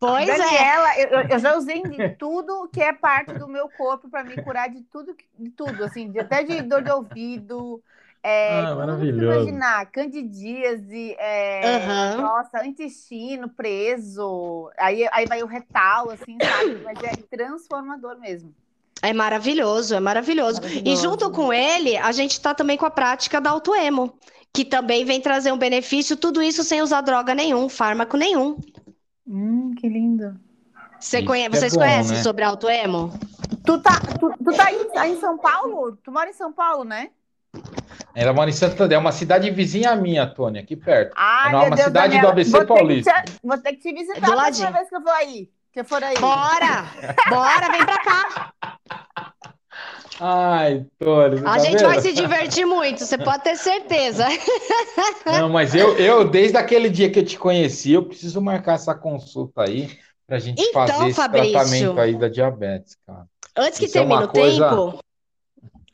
[0.00, 0.36] Pois é.
[0.36, 1.04] Daniela, é.
[1.04, 4.68] eu, eu, já usei de tudo que é parte do meu corpo para me curar
[4.68, 7.82] de tudo, de tudo, assim, até de dor de ouvido,
[8.28, 9.22] é, ah, maravilhoso.
[9.22, 12.22] imaginar, candidíase, é, uhum.
[12.22, 16.80] nossa, intestino preso, aí, aí vai o retal, assim, sabe?
[16.82, 18.52] Mas é transformador mesmo.
[19.00, 20.60] É maravilhoso, é maravilhoso.
[20.60, 20.88] maravilhoso.
[20.88, 24.18] E junto com ele, a gente está também com a prática da autoemo,
[24.52, 28.58] que também vem trazer um benefício, tudo isso sem usar droga nenhum, fármaco nenhum.
[29.24, 30.36] Hum, que lindo.
[30.98, 31.44] Você conhe...
[31.44, 32.22] é Vocês bom, conhecem né?
[32.24, 33.12] sobre autoemo?
[33.64, 35.96] Tu tá, tu, tu tá em, tá em São Paulo?
[36.02, 37.10] Tu mora em São Paulo, né?
[38.18, 41.12] Ela mora em Santo André, é uma cidade vizinha minha, Tônia, aqui perto.
[41.14, 42.22] Ah, é uma Deus cidade Daniela.
[42.22, 43.12] do ABC vou Paulista.
[43.12, 45.50] Te, vou ter que te visitar do a próxima vez que eu for aí.
[45.70, 46.16] Que for aí.
[46.18, 46.86] Bora!
[47.28, 48.52] Bora, vem pra cá.
[50.18, 51.40] Ai, Tônia.
[51.40, 51.88] A tá gente vendo?
[51.88, 54.26] vai se divertir muito, você pode ter certeza.
[55.26, 58.94] Não, mas eu, eu, desde aquele dia que eu te conheci, eu preciso marcar essa
[58.94, 59.90] consulta aí
[60.26, 63.26] pra gente então, fazer esse Fabrício, tratamento aí da diabetes, cara.
[63.54, 64.70] Antes que Isso termine é o coisa...
[64.70, 64.98] tempo,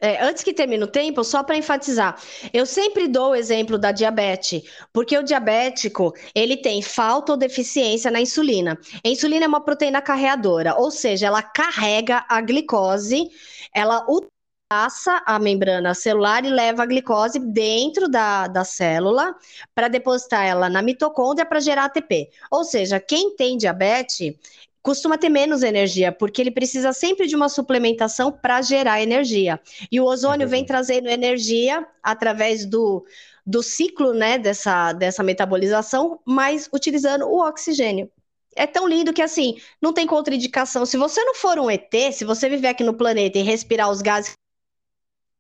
[0.02, 2.20] é, antes que termine o tempo, só para enfatizar,
[2.52, 4.60] eu sempre dou o exemplo da diabetes,
[4.92, 8.76] porque o diabético ele tem falta ou deficiência na insulina.
[9.04, 13.30] A insulina é uma proteína carreadora, ou seja, ela carrega a glicose,
[13.72, 19.36] ela ultrapassa a membrana celular e leva a glicose dentro da, da célula
[19.72, 22.28] para depositar ela na mitocôndria para gerar ATP.
[22.50, 24.34] Ou seja, quem tem diabetes,
[24.82, 29.60] costuma ter menos energia, porque ele precisa sempre de uma suplementação para gerar energia.
[29.90, 33.06] E o ozônio vem trazendo energia através do,
[33.46, 38.10] do ciclo né, dessa, dessa metabolização, mas utilizando o oxigênio.
[38.54, 40.84] É tão lindo que assim, não tem contraindicação.
[40.84, 44.02] Se você não for um ET, se você viver aqui no planeta e respirar os
[44.02, 44.36] gases,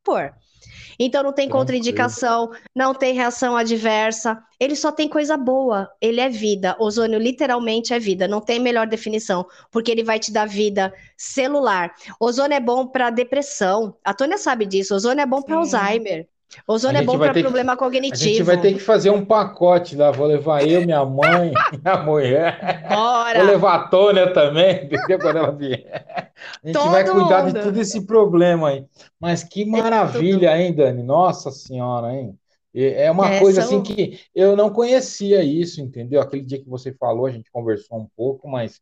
[0.02, 0.32] por
[1.04, 6.28] então não tem contraindicação, não tem reação adversa, ele só tem coisa boa, ele é
[6.28, 6.76] vida.
[6.78, 11.94] Ozônio literalmente é vida, não tem melhor definição, porque ele vai te dar vida celular.
[12.20, 16.28] Ozônio é bom para depressão, a Tônia sabe disso, ozônio é bom para Alzheimer.
[16.66, 18.24] Ozônio é bom para problema que, cognitivo.
[18.24, 20.10] A gente vai ter que fazer um pacote lá.
[20.10, 22.86] Vou levar eu, minha mãe, minha mulher.
[22.88, 23.38] Bora.
[23.38, 25.18] Vou levar a Tônia também, entendeu?
[25.18, 26.32] Quando ela vier.
[26.62, 27.54] A gente Todo vai cuidar mundo.
[27.54, 28.84] de todo esse problema aí.
[29.18, 31.02] Mas que maravilha, hein, Dani?
[31.02, 32.38] Nossa Senhora, hein?
[32.74, 36.22] É uma coisa assim que eu não conhecia isso, entendeu?
[36.22, 38.80] Aquele dia que você falou, a gente conversou um pouco, mas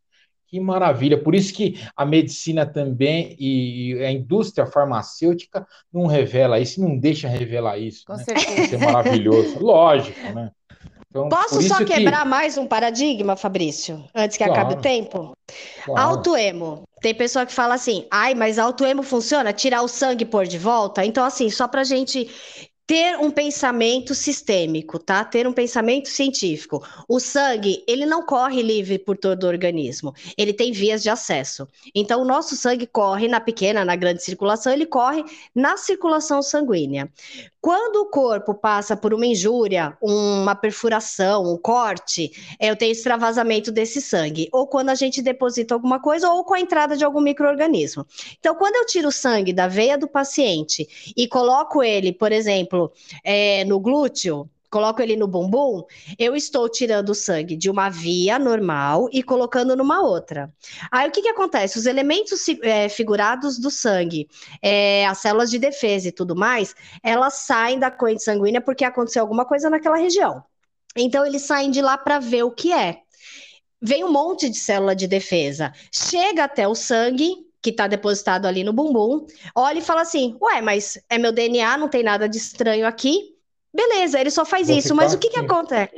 [0.51, 1.17] que maravilha.
[1.17, 7.29] Por isso que a medicina também e a indústria farmacêutica não revela isso, não deixa
[7.29, 8.05] revelar isso.
[8.05, 8.25] Com né?
[8.25, 8.61] certeza.
[8.63, 9.59] Isso é maravilhoso.
[9.63, 10.51] Lógico, né?
[11.11, 12.29] Então, Posso só quebrar que...
[12.29, 14.61] mais um paradigma, Fabrício, antes que claro.
[14.61, 15.37] acabe o tempo?
[15.85, 16.09] Claro.
[16.09, 16.85] Autoemo.
[17.01, 19.53] Tem pessoa que fala assim, ai, mas autoemo funciona?
[19.53, 21.05] Tirar o sangue e pôr de volta?
[21.05, 22.31] Então, assim, só para gente
[22.91, 25.25] ter um pensamento sistêmico, tá?
[25.25, 26.85] Ter um pensamento científico.
[27.09, 31.69] O sangue, ele não corre livre por todo o organismo, ele tem vias de acesso.
[31.95, 35.25] Então, o nosso sangue corre na pequena, na grande circulação, ele corre
[35.55, 37.09] na circulação sanguínea.
[37.61, 44.01] Quando o corpo passa por uma injúria, uma perfuração, um corte, eu tenho extravasamento desse
[44.01, 44.49] sangue.
[44.51, 48.07] Ou quando a gente deposita alguma coisa, ou com a entrada de algum microorganismo.
[48.39, 52.91] Então, quando eu tiro o sangue da veia do paciente e coloco ele, por exemplo,
[53.23, 55.85] é, no glúteo, coloco ele no bumbum,
[56.19, 60.53] eu estou tirando o sangue de uma via normal e colocando numa outra.
[60.91, 61.79] Aí o que, que acontece?
[61.79, 64.29] Os elementos é, figurados do sangue,
[64.63, 69.23] é, as células de defesa e tudo mais, elas saem da corrente sanguínea porque aconteceu
[69.23, 70.43] alguma coisa naquela região.
[70.97, 73.01] Então eles saem de lá para ver o que é.
[73.83, 78.65] Vem um monte de célula de defesa, chega até o sangue, que está depositado ali
[78.65, 82.37] no bumbum, olha e fala assim: Ué, mas é meu DNA, não tem nada de
[82.39, 83.40] estranho aqui.
[83.73, 85.95] Beleza, ele só faz Vou isso, mas o que, que acontece?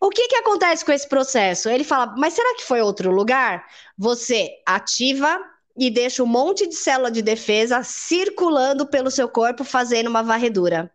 [0.00, 1.68] O que, que acontece com esse processo?
[1.68, 3.64] Ele fala, mas será que foi outro lugar?
[3.96, 5.38] Você ativa
[5.76, 10.90] e deixa um monte de célula de defesa circulando pelo seu corpo, fazendo uma varredura.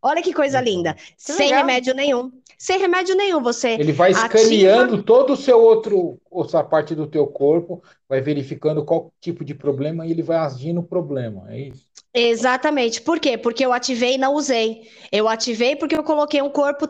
[0.00, 0.94] Olha que coisa linda.
[0.94, 1.60] Que sem legal.
[1.66, 2.32] remédio nenhum.
[2.58, 3.70] Sem remédio nenhum, você.
[3.70, 5.02] Ele vai escaneando ativa...
[5.02, 10.06] todo o seu outro, outra parte do teu corpo, vai verificando qual tipo de problema
[10.06, 11.52] e ele vai agindo o problema.
[11.52, 11.86] É isso.
[12.18, 13.02] Exatamente.
[13.02, 13.36] Por quê?
[13.36, 14.90] Porque eu ativei e não usei.
[15.12, 16.88] Eu ativei porque eu coloquei um corpo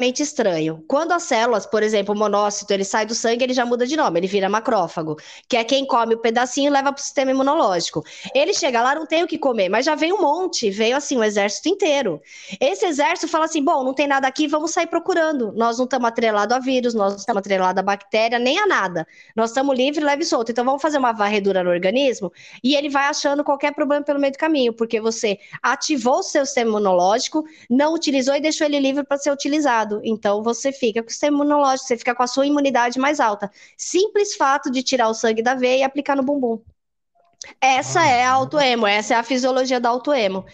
[0.00, 0.84] estranho.
[0.86, 3.96] Quando as células, por exemplo, o monócito, ele sai do sangue, ele já muda de
[3.96, 5.16] nome, ele vira macrófago,
[5.48, 8.04] que é quem come o pedacinho e leva para o sistema imunológico.
[8.32, 11.16] Ele chega lá, não tem o que comer, mas já veio um monte, veio assim,
[11.16, 12.22] o um exército inteiro.
[12.60, 15.52] Esse exército fala assim: bom, não tem nada aqui, vamos sair procurando.
[15.56, 19.04] Nós não estamos atrelados a vírus, nós não estamos atrelados a bactéria, nem a nada.
[19.34, 20.52] Nós estamos livre, leve e solto.
[20.52, 22.32] Então vamos fazer uma varredura no organismo
[22.62, 26.46] e ele vai achando qualquer problema pelo meio do caminho, porque você ativou o seu
[26.46, 29.87] sistema imunológico, não utilizou e deixou ele livre para ser utilizado.
[30.04, 33.50] Então você fica com o sistema imunológico, você fica com a sua imunidade mais alta.
[33.76, 36.60] Simples fato de tirar o sangue da veia e aplicar no bumbum.
[37.60, 40.44] Essa ah, é a autoemo, essa é a fisiologia da autoemo.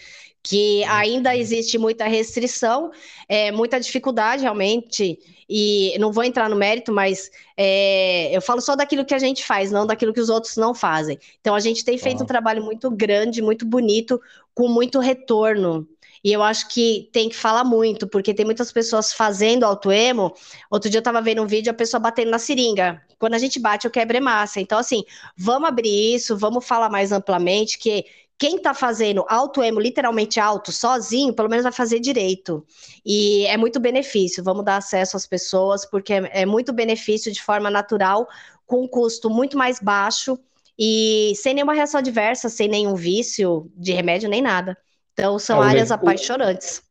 [0.47, 2.91] que ainda existe muita restrição,
[3.27, 5.17] é, muita dificuldade realmente,
[5.49, 9.43] e não vou entrar no mérito, mas é, eu falo só daquilo que a gente
[9.43, 11.17] faz, não daquilo que os outros não fazem.
[11.41, 14.21] Então a gente tem feito um trabalho muito grande, muito bonito,
[14.53, 15.87] com muito retorno.
[16.25, 20.33] E eu acho que tem que falar muito, porque tem muitas pessoas fazendo autoemo.
[20.71, 22.99] Outro dia eu estava vendo um vídeo, a pessoa batendo na seringa.
[23.19, 24.59] Quando a gente bate, eu quebro massa.
[24.59, 25.03] Então, assim,
[25.37, 28.05] vamos abrir isso, vamos falar mais amplamente, que
[28.39, 32.65] quem está fazendo auto-emo, literalmente alto, sozinho, pelo menos vai fazer direito.
[33.05, 34.43] E é muito benefício.
[34.43, 38.27] Vamos dar acesso às pessoas, porque é, é muito benefício de forma natural,
[38.65, 40.39] com um custo muito mais baixo
[40.75, 44.75] e sem nenhuma reação adversa, sem nenhum vício de remédio nem nada.
[45.15, 46.83] Então, são é, áreas apaixonantes.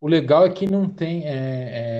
[0.00, 1.32] O legal é que não tem é,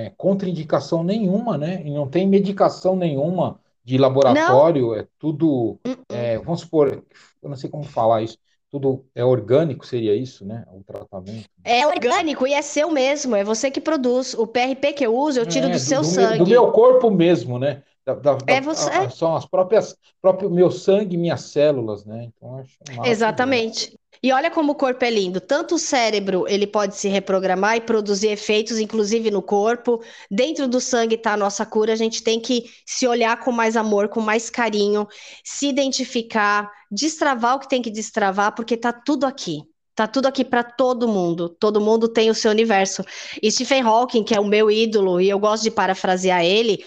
[0.07, 1.83] é, contraindicação nenhuma, né?
[1.85, 4.95] E não tem medicação nenhuma de laboratório, não.
[4.95, 5.79] é tudo.
[5.85, 5.97] Uh-uh.
[6.09, 7.03] É, vamos supor,
[7.41, 8.37] eu não sei como falar isso
[8.73, 10.65] tudo é orgânico, seria isso, né?
[10.73, 11.47] O tratamento.
[11.63, 14.33] É orgânico e é seu mesmo, é você que produz.
[14.33, 16.39] O PRP que eu uso, eu tiro é, do seu do, sangue.
[16.39, 17.83] Do meu corpo mesmo, né?
[18.03, 18.89] Da, da, é você.
[18.89, 22.31] A, são as próprias, próprio meu sangue, minhas células, né?
[22.35, 23.95] Então acho Exatamente.
[24.23, 25.41] E olha como o corpo é lindo.
[25.41, 30.01] Tanto o cérebro ele pode se reprogramar e produzir efeitos, inclusive no corpo.
[30.31, 31.91] Dentro do sangue está a nossa cura.
[31.91, 35.05] A gente tem que se olhar com mais amor, com mais carinho,
[35.43, 39.61] se identificar, destravar o que tem que destravar, porque está tudo aqui.
[39.93, 41.49] Tá tudo aqui para todo mundo.
[41.49, 43.03] Todo mundo tem o seu universo.
[43.41, 46.83] E Stephen Hawking, que é o meu ídolo, e eu gosto de parafrasear ele,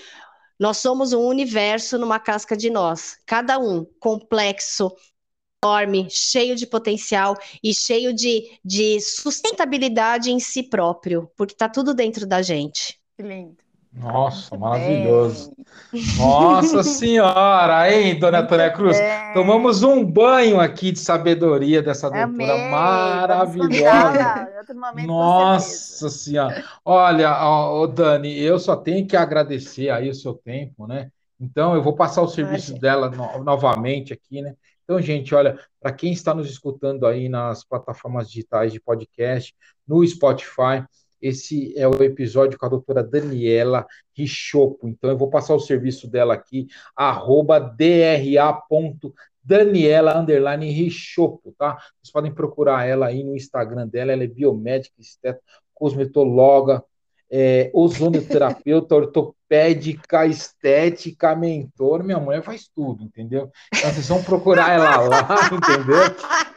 [0.58, 3.18] nós somos um universo numa casca de nós.
[3.26, 4.90] Cada um complexo,
[5.64, 11.94] enorme, cheio de potencial e cheio de, de sustentabilidade em si próprio, porque está tudo
[11.94, 12.98] dentro da gente.
[13.16, 13.56] Que lindo.
[13.92, 15.52] Nossa, Muito maravilhoso.
[15.90, 16.04] Bem.
[16.18, 18.98] Nossa Senhora, hein, Dona Antônia Cruz?
[18.98, 19.32] Bem.
[19.32, 22.70] Tomamos um banho aqui de sabedoria dessa doutora Amei.
[22.70, 24.48] maravilhosa.
[25.06, 26.62] Nossa Senhora.
[26.84, 31.10] Olha, ó, Dani, eu só tenho que agradecer aí o seu tempo, né?
[31.40, 34.54] Então, eu vou passar o serviço dela no, novamente aqui, né?
[34.86, 39.52] Então, gente, olha, para quem está nos escutando aí nas plataformas digitais de podcast,
[39.84, 40.86] no Spotify,
[41.20, 43.84] esse é o episódio com a doutora Daniela
[44.16, 44.86] Richopo.
[44.86, 48.38] Então, eu vou passar o serviço dela aqui, arroba dra.daniela
[50.16, 51.78] underline Richopo, tá?
[52.00, 55.42] Vocês podem procurar ela aí no Instagram dela, ela é biomédica, esteto,
[55.74, 56.84] cosmetóloga,
[57.28, 58.94] é, ozonoterapeuta,
[59.46, 63.50] ortopédica, estética, mentor, minha mãe faz tudo, entendeu?
[63.74, 65.98] Então vocês vão procurar ela lá, entendeu?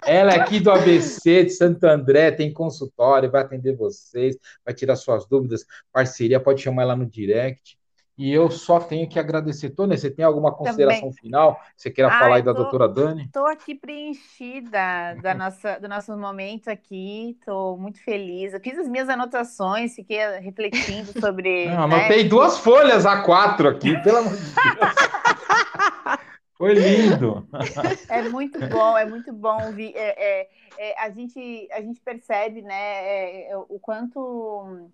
[0.05, 4.95] Ela é aqui do ABC de Santo André, tem consultório, vai atender vocês, vai tirar
[4.95, 7.78] suas dúvidas, parceria, pode chamar ela no direct.
[8.19, 9.69] E eu só tenho que agradecer.
[9.69, 11.21] Tônia, você tem alguma consideração Também.
[11.21, 11.57] final?
[11.73, 13.23] Você queira falar aí da tô, doutora Dani?
[13.23, 18.53] Estou aqui preenchida da nossa, do nosso momento aqui, estou muito feliz.
[18.53, 21.67] Eu fiz as minhas anotações, fiquei refletindo sobre.
[21.67, 21.95] Não, né?
[21.95, 24.95] Anotei duas folhas A4 aqui, pelo amor de Deus.
[26.57, 27.47] Foi lindo.
[28.09, 29.61] É muito bom, é muito bom.
[29.77, 34.89] É, é, é, a, gente, a gente percebe né, é, o quanto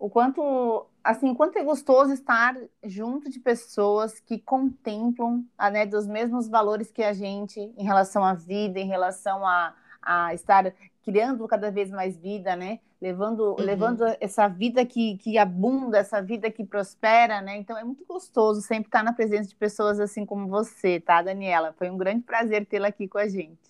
[0.00, 6.06] o quanto assim, quanto é gostoso estar junto de pessoas que contemplam ah, né, dos
[6.06, 10.72] mesmos valores que a gente em relação à vida, em relação a, a estar
[11.04, 12.80] criando cada vez mais vida, né?
[13.00, 13.56] Levando, uhum.
[13.56, 17.56] levando essa vida que, que abunda, essa vida que prospera, né?
[17.56, 21.74] Então é muito gostoso sempre estar na presença de pessoas assim como você, tá, Daniela?
[21.78, 23.69] Foi um grande prazer tê-la aqui com a gente.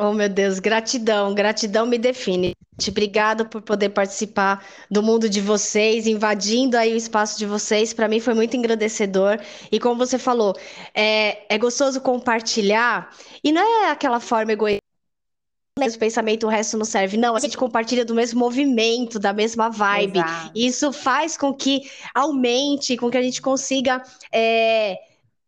[0.00, 2.54] Oh, meu Deus, gratidão, gratidão me define.
[2.86, 7.92] Obrigado por poder participar do mundo de vocês, invadindo aí o espaço de vocês.
[7.92, 9.40] Para mim foi muito engrandecedor.
[9.72, 10.54] E como você falou,
[10.94, 13.12] é, é gostoso compartilhar.
[13.42, 14.78] E não é aquela forma egoísta
[15.78, 17.16] mesmo pensamento, o resto não serve.
[17.16, 20.18] Não, a gente compartilha do mesmo movimento, da mesma vibe.
[20.18, 20.52] Exato.
[20.54, 24.96] Isso faz com que aumente, com que a gente consiga é,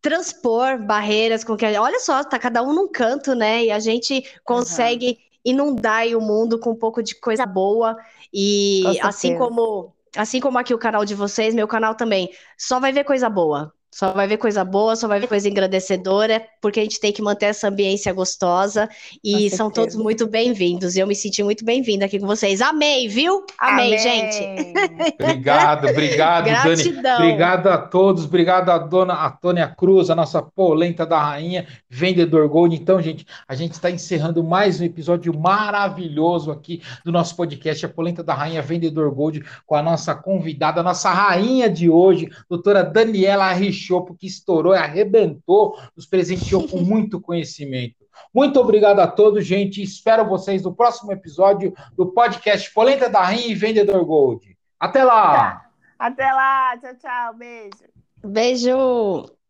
[0.01, 3.65] transpor barreiras com que olha só, tá cada um num canto, né?
[3.65, 5.15] E a gente consegue uhum.
[5.45, 7.95] inundar o mundo com um pouco de coisa boa
[8.33, 12.91] e assim como assim como aqui o canal de vocês, meu canal também, só vai
[12.91, 13.73] ver coisa boa.
[13.93, 17.21] Só vai ver coisa boa, só vai ver coisa engrandecedora, porque a gente tem que
[17.21, 18.89] manter essa ambiência gostosa.
[19.21, 20.95] E são todos muito bem-vindos.
[20.95, 22.61] Eu me senti muito bem-vinda aqui com vocês.
[22.61, 23.45] Amei, viu?
[23.57, 23.99] Amei, Amém.
[23.99, 24.73] gente.
[25.19, 27.01] Obrigado, obrigado, Gratidão.
[27.01, 27.23] Dani.
[27.23, 32.73] Obrigado a todos, obrigado a dona Antônia Cruz, a nossa polenta da rainha, vendedor Gold.
[32.73, 37.89] Então, gente, a gente está encerrando mais um episódio maravilhoso aqui do nosso podcast, a
[37.89, 42.83] polenta da rainha, vendedor Gold, com a nossa convidada, a nossa rainha de hoje, doutora
[42.83, 47.95] Daniela Rich Chopo que estourou e arrebentou, nos presenteou com muito conhecimento.
[48.33, 49.81] Muito obrigado a todos, gente.
[49.81, 54.57] Espero vocês no próximo episódio do podcast Polenta da Rainha e Vendedor Gold.
[54.79, 55.65] Até lá!
[55.97, 57.91] Até lá, tchau, tchau, beijo.
[58.23, 59.40] Beijo!